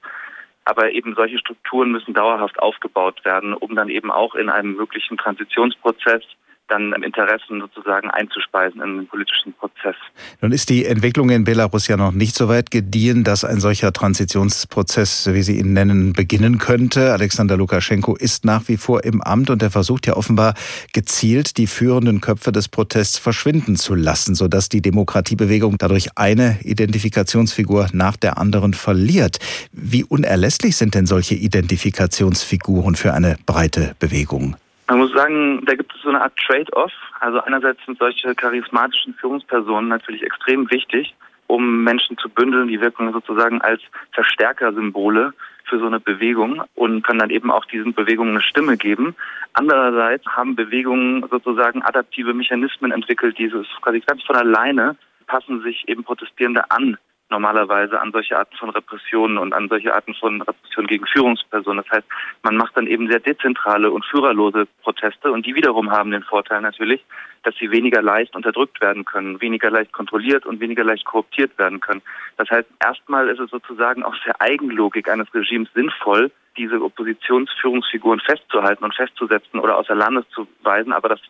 Aber 0.67 0.93
eben 0.93 1.15
solche 1.15 1.39
Strukturen 1.39 1.93
müssen 1.93 2.15
dauerhaft 2.15 2.59
aufgebaut 2.59 3.23
werden, 3.25 3.53
um 3.53 3.75
dann 3.75 3.91
eben 3.91 4.11
auch 4.11 4.35
in 4.35 4.49
einem 4.49 4.75
möglichen 4.77 5.19
Transitionsprozess 5.19 6.23
dann 6.69 6.93
Interessen 7.03 7.61
sozusagen 7.61 8.11
einzuspeisen 8.11 8.81
in 8.81 8.97
den 8.97 9.07
politischen 9.07 9.53
Prozess. 9.53 9.97
Nun 10.41 10.53
ist 10.53 10.71
die 10.71 10.87
Entwicklung 10.87 11.31
in 11.31 11.45
Belarus 11.45 11.89
ja 11.89 11.97
noch 11.97 12.13
nicht 12.13 12.35
so 12.35 12.49
weit 12.49 12.71
gediehen, 12.71 13.23
dass 13.25 13.45
ein 13.45 13.61
solcher 13.61 13.93
Transitionsprozess, 13.93 15.33
wie 15.33 15.43
Sie 15.43 15.59
ihn 15.59 15.73
nennen, 15.73 16.13
beginnen 16.13 16.59
könnte. 16.59 17.13
Alexander 17.13 17.57
Lukaschenko 17.57 18.17
ist 18.17 18.45
nach 18.45 18.67
wie 18.69 18.77
vor 18.77 19.05
im 19.05 19.21
Amt 19.23 19.51
und 19.51 19.63
er 19.63 19.71
versucht 19.71 20.07
ja 20.07 20.17
offenbar 20.17 20.55
gezielt 20.93 21.59
die 21.59 21.67
führenden 21.67 22.21
Köpfe 22.21 22.51
des 22.51 22.69
Protests 22.69 23.19
verschwinden 23.19 23.77
zu 23.77 23.95
lassen, 23.95 24.35
sodass 24.35 24.69
die 24.69 24.81
Demokratiebewegung 24.81 25.77
dadurch 25.79 26.17
eine 26.17 26.59
Identifikationsfigur 26.63 27.89
nach 27.93 28.17
der 28.17 28.39
anderen 28.39 28.73
verliert. 28.75 29.39
Wie 29.73 30.05
unerlässlich 30.05 30.77
sind 30.77 30.95
denn 30.95 31.07
solche 31.07 31.35
Identifikationsfiguren 31.35 32.95
für 32.95 33.13
eine 33.13 33.37
breite 33.47 33.95
Bewegung? 33.99 34.57
Man 34.87 34.99
muss 34.99 35.13
sagen, 35.13 35.65
da 35.65 35.75
gibt 35.75 35.95
es 35.95 36.03
so 36.03 36.11
eine 36.11 36.21
Art 36.21 36.37
Trade-off. 36.37 36.93
Also 37.21 37.41
einerseits 37.41 37.85
sind 37.87 37.99
solche 37.99 38.35
charismatischen 38.35 39.15
Führungspersonen 39.15 39.89
natürlich 39.89 40.23
extrem 40.23 40.71
wichtig, 40.71 41.15
um 41.47 41.83
Menschen 41.85 42.19
zu 42.19 42.29
bündeln. 42.29 42.69
Die 42.69 42.81
wirken 42.81 43.13
sozusagen 43.13 43.63
als 43.63 43.81
Verstärkersymbole 44.13 45.33
für 45.65 45.79
so 45.79 45.87
eine 45.87 46.01
Bewegung 46.01 46.63
und 46.75 47.03
können 47.03 47.21
dann 47.21 47.31
eben 47.31 47.51
auch 47.51 47.65
diesen 47.65 47.95
Bewegungen 47.95 48.33
eine 48.33 48.43
Stimme 48.43 48.77
geben. 48.77 49.17
Andererseits 49.55 50.27
haben 50.27 50.57
Bewegungen 50.57 51.25
sozusagen 51.31 51.83
adaptive 51.83 52.35
Mechanismen 52.35 52.93
entwickelt, 52.93 53.39
dieses 53.39 53.67
quasi 53.81 54.01
ganz 54.01 54.23
von 54.25 54.37
alleine 54.37 54.97
passen 55.27 55.63
sich 55.63 55.89
eben 55.89 56.05
Protestierende 56.05 56.71
an 56.71 56.99
normalerweise 57.31 58.01
an 58.01 58.13
solche 58.13 58.39
Arten 58.39 58.57
von 58.57 58.71
Repressionen 58.71 59.39
und 59.39 59.53
an 59.53 59.69
solche 59.69 59.95
Arten 59.95 60.15
von 60.15 60.43
Repressionen 60.43 60.87
gegen 60.87 61.07
Führungspersonen. 61.07 61.83
Das 61.83 61.99
heißt, 61.99 62.09
man 62.43 62.57
macht 62.57 62.77
dann 62.77 62.87
eben 62.87 63.09
sehr 63.09 63.21
dezentrale 63.21 63.91
und 63.91 64.05
führerlose 64.05 64.67
Proteste 64.83 65.33
und 65.33 65.47
die 65.47 65.55
wiederum 65.55 65.91
haben 65.91 66.11
den 66.11 66.23
Vorteil 66.23 66.61
natürlich, 66.61 67.05
dass 67.43 67.55
sie 67.57 67.71
weniger 67.71 68.03
leicht 68.03 68.35
unterdrückt 68.37 68.81
werden 68.81 69.05
können, 69.05 69.41
weniger 69.41 69.71
leicht 69.71 69.93
kontrolliert 69.93 70.47
und 70.47 70.61
weniger 70.61 70.85
leicht 70.85 71.05
korruptiert 71.05 71.57
werden 71.59 71.81
können. 71.81 72.03
Das 72.37 72.51
heißt, 72.51 72.69
erstmal 72.83 73.29
ist 73.29 73.41
es 73.41 73.51
sozusagen 73.51 74.03
aus 74.03 74.17
der 74.27 74.41
Eigenlogik 74.41 75.09
eines 75.09 75.33
Regimes 75.35 75.69
sinnvoll, 75.75 76.31
diese 76.57 76.81
Oppositionsführungsfiguren 76.81 78.21
festzuhalten 78.21 78.85
und 78.85 78.95
festzusetzen 78.95 79.61
oder 79.61 79.77
außer 79.77 79.95
Landes 79.95 80.25
zu 80.31 80.47
weisen, 80.63 80.93
aber 80.93 81.09
das 81.09 81.21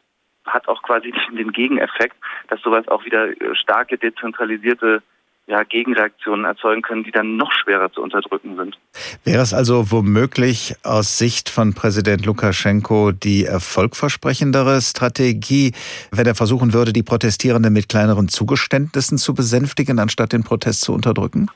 hat 0.46 0.68
auch 0.68 0.82
quasi 0.82 1.12
den 1.32 1.52
Gegeneffekt, 1.52 2.16
dass 2.48 2.60
sowas 2.62 2.86
auch 2.88 3.04
wieder 3.04 3.28
äh, 3.28 3.54
starke 3.54 3.98
dezentralisierte 3.98 5.02
ja, 5.46 5.62
Gegenreaktionen 5.62 6.44
erzeugen 6.44 6.82
können, 6.82 7.04
die 7.04 7.10
dann 7.10 7.36
noch 7.36 7.52
schwerer 7.52 7.92
zu 7.92 8.02
unterdrücken 8.02 8.56
sind. 8.56 8.78
Wäre 9.24 9.42
es 9.42 9.52
also 9.52 9.90
womöglich 9.90 10.74
aus 10.82 11.18
Sicht 11.18 11.50
von 11.50 11.74
Präsident 11.74 12.24
Lukaschenko 12.24 13.12
die 13.12 13.44
erfolgversprechendere 13.44 14.80
Strategie, 14.80 15.72
wenn 16.10 16.26
er 16.26 16.34
versuchen 16.34 16.72
würde, 16.72 16.92
die 16.92 17.02
Protestierenden 17.02 17.72
mit 17.72 17.88
kleineren 17.88 18.28
Zugeständnissen 18.28 19.18
zu 19.18 19.34
besänftigen, 19.34 19.98
anstatt 19.98 20.32
den 20.32 20.44
Protest 20.44 20.80
zu 20.82 20.94
unterdrücken? 20.94 21.50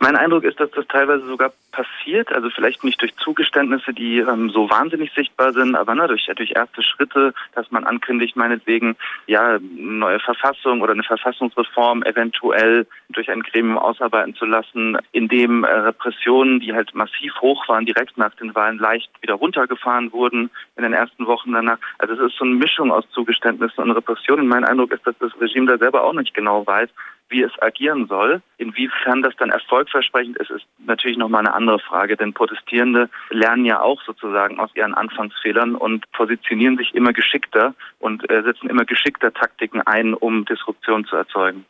Mein 0.00 0.16
Eindruck 0.16 0.44
ist, 0.44 0.60
dass 0.60 0.70
das 0.72 0.86
teilweise 0.88 1.26
sogar 1.26 1.52
passiert, 1.74 2.32
also 2.32 2.50
vielleicht 2.50 2.84
nicht 2.84 3.00
durch 3.02 3.14
Zugeständnisse, 3.16 3.92
die 3.92 4.18
ähm, 4.18 4.50
so 4.50 4.70
wahnsinnig 4.70 5.12
sichtbar 5.12 5.52
sind, 5.52 5.74
aber 5.74 5.94
ne, 5.94 6.06
durch, 6.06 6.26
durch 6.36 6.52
erste 6.52 6.82
Schritte, 6.82 7.34
dass 7.54 7.70
man 7.72 7.84
ankündigt, 7.84 8.36
meinetwegen, 8.36 8.96
ja, 9.26 9.58
neue 9.76 10.20
Verfassung 10.20 10.82
oder 10.82 10.92
eine 10.92 11.02
Verfassungsreform 11.02 12.04
eventuell 12.04 12.86
durch 13.08 13.28
ein 13.30 13.42
Gremium 13.42 13.78
ausarbeiten 13.78 14.34
zu 14.34 14.44
lassen, 14.44 14.96
in 15.12 15.28
dem 15.28 15.64
äh, 15.64 15.68
Repressionen, 15.68 16.60
die 16.60 16.72
halt 16.72 16.94
massiv 16.94 17.32
hoch 17.40 17.68
waren, 17.68 17.86
direkt 17.86 18.16
nach 18.16 18.34
den 18.36 18.54
Wahlen 18.54 18.78
leicht 18.78 19.10
wieder 19.20 19.34
runtergefahren 19.34 20.12
wurden 20.12 20.50
in 20.76 20.82
den 20.84 20.92
ersten 20.92 21.26
Wochen 21.26 21.52
danach. 21.52 21.78
Also 21.98 22.14
es 22.14 22.20
ist 22.20 22.38
so 22.38 22.44
eine 22.44 22.54
Mischung 22.54 22.92
aus 22.92 23.04
Zugeständnissen 23.10 23.82
und 23.82 23.90
Repressionen. 23.90 24.46
Mein 24.46 24.64
Eindruck 24.64 24.92
ist, 24.92 25.06
dass 25.06 25.18
das 25.18 25.32
Regime 25.40 25.66
da 25.66 25.78
selber 25.78 26.04
auch 26.04 26.12
nicht 26.12 26.34
genau 26.34 26.64
weiß, 26.66 26.88
wie 27.28 27.42
es 27.42 27.52
agieren 27.60 28.06
soll. 28.06 28.42
Inwiefern 28.58 29.22
das 29.22 29.34
dann 29.36 29.50
erfolgversprechend 29.50 30.36
ist, 30.36 30.50
ist 30.50 30.66
natürlich 30.86 31.18
nochmal 31.18 31.40
eine 31.40 31.54
andere 31.54 31.63
Frage, 31.78 32.16
denn 32.16 32.32
Protestierende 32.32 33.08
lernen 33.30 33.64
ja 33.64 33.80
auch 33.80 34.02
sozusagen 34.02 34.58
aus 34.58 34.70
ihren 34.74 34.94
Anfangsfehlern 34.94 35.74
und 35.74 36.10
positionieren 36.12 36.76
sich 36.76 36.94
immer 36.94 37.12
geschickter 37.12 37.74
und 37.98 38.28
äh, 38.30 38.42
setzen 38.42 38.68
immer 38.68 38.84
geschickter 38.84 39.32
Taktiken 39.32 39.80
ein, 39.80 40.14
um 40.14 40.44
Disruption 40.44 41.04
zu 41.04 41.16
erzeugen. 41.16 41.64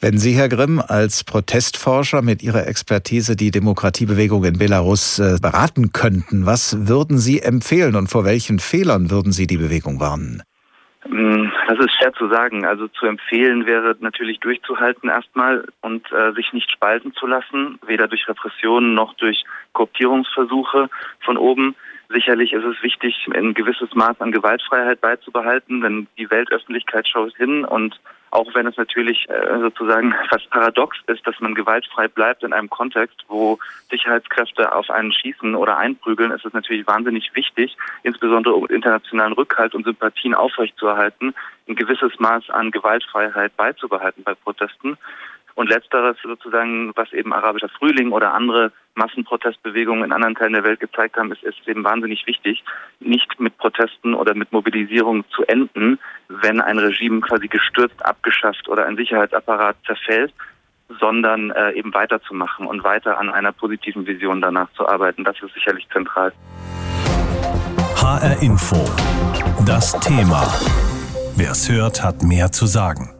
Wenn 0.00 0.18
Sie, 0.18 0.32
Herr 0.32 0.48
Grimm, 0.48 0.82
als 0.86 1.24
Protestforscher 1.24 2.22
mit 2.22 2.42
Ihrer 2.42 2.66
Expertise 2.66 3.36
die 3.36 3.50
Demokratiebewegung 3.50 4.44
in 4.44 4.58
Belarus 4.58 5.18
äh, 5.18 5.38
beraten 5.40 5.92
könnten, 5.92 6.46
was 6.46 6.88
würden 6.88 7.18
Sie 7.18 7.40
empfehlen 7.40 7.96
und 7.96 8.08
vor 8.08 8.24
welchen 8.24 8.58
Fehlern 8.58 9.10
würden 9.10 9.32
Sie 9.32 9.46
die 9.46 9.58
Bewegung 9.58 10.00
warnen? 10.00 10.42
Hm, 11.10 11.50
das 11.66 11.78
ist 11.80 11.92
schwer 11.96 12.12
zu 12.12 12.28
sagen. 12.28 12.64
Also 12.64 12.86
zu 12.86 13.06
empfehlen 13.06 13.66
wäre 13.66 13.96
natürlich 13.98 14.38
durchzuhalten 14.38 15.08
erstmal 15.08 15.66
und 15.80 16.10
äh, 16.12 16.32
sich 16.32 16.52
nicht 16.52 16.70
spalten 16.70 17.12
zu 17.14 17.26
lassen, 17.26 17.80
weder 17.84 18.06
durch 18.06 18.28
Repressionen 18.28 18.94
noch 18.94 19.14
durch 19.14 19.44
Kooptierungsversuche 19.72 20.88
von 21.20 21.36
oben. 21.36 21.74
Sicherlich 22.10 22.52
ist 22.52 22.64
es 22.64 22.80
wichtig, 22.82 23.26
ein 23.34 23.54
gewisses 23.54 23.92
Maß 23.94 24.20
an 24.20 24.30
Gewaltfreiheit 24.30 25.00
beizubehalten, 25.00 25.80
denn 25.80 26.06
die 26.16 26.30
Weltöffentlichkeit 26.30 27.08
schaut 27.08 27.36
hin 27.36 27.64
und 27.64 28.00
auch 28.30 28.54
wenn 28.54 28.66
es 28.66 28.76
natürlich 28.76 29.28
äh, 29.28 29.58
sozusagen 29.60 30.14
fast 30.30 30.48
paradox 30.50 30.96
ist, 31.06 31.26
dass 31.26 31.38
man 31.40 31.54
gewaltfrei 31.54 32.08
bleibt 32.08 32.42
in 32.42 32.52
einem 32.52 32.70
Kontext, 32.70 33.24
wo 33.28 33.58
Sicherheitskräfte 33.90 34.72
auf 34.72 34.90
einen 34.90 35.12
schießen 35.12 35.54
oder 35.54 35.76
einprügeln, 35.76 36.30
ist 36.30 36.44
es 36.44 36.52
natürlich 36.52 36.86
wahnsinnig 36.86 37.30
wichtig, 37.34 37.76
insbesondere 38.02 38.54
um 38.54 38.66
internationalen 38.66 39.32
Rückhalt 39.32 39.74
und 39.74 39.84
Sympathien 39.84 40.34
aufrechtzuerhalten, 40.34 41.34
ein 41.68 41.76
gewisses 41.76 42.18
Maß 42.18 42.50
an 42.50 42.70
Gewaltfreiheit 42.70 43.56
beizubehalten 43.56 44.22
bei 44.22 44.34
Protesten. 44.34 44.96
Und 45.60 45.68
letzteres 45.68 46.16
sozusagen, 46.22 46.90
was 46.96 47.12
eben 47.12 47.34
arabischer 47.34 47.68
Frühling 47.68 48.12
oder 48.12 48.32
andere 48.32 48.72
Massenprotestbewegungen 48.94 50.04
in 50.04 50.12
anderen 50.12 50.34
Teilen 50.34 50.54
der 50.54 50.64
Welt 50.64 50.80
gezeigt 50.80 51.18
haben, 51.18 51.30
ist, 51.32 51.42
ist 51.42 51.68
eben 51.68 51.84
wahnsinnig 51.84 52.26
wichtig, 52.26 52.64
nicht 52.98 53.38
mit 53.38 53.58
Protesten 53.58 54.14
oder 54.14 54.34
mit 54.34 54.52
Mobilisierung 54.52 55.22
zu 55.28 55.44
enden, 55.44 55.98
wenn 56.28 56.62
ein 56.62 56.78
Regime 56.78 57.20
quasi 57.20 57.46
gestürzt, 57.46 58.02
abgeschafft 58.06 58.70
oder 58.70 58.86
ein 58.86 58.96
Sicherheitsapparat 58.96 59.76
zerfällt, 59.84 60.32
sondern 60.98 61.50
äh, 61.50 61.72
eben 61.72 61.92
weiterzumachen 61.92 62.66
und 62.66 62.82
weiter 62.82 63.18
an 63.18 63.28
einer 63.28 63.52
positiven 63.52 64.06
Vision 64.06 64.40
danach 64.40 64.72
zu 64.78 64.88
arbeiten. 64.88 65.24
Das 65.24 65.36
ist 65.42 65.52
sicherlich 65.52 65.86
zentral. 65.92 66.32
HR 67.96 68.42
Info. 68.42 68.76
Das 69.66 69.92
Thema. 70.00 70.40
Wer 71.36 71.50
es 71.50 71.70
hört, 71.70 72.02
hat 72.02 72.22
mehr 72.22 72.50
zu 72.50 72.64
sagen. 72.64 73.19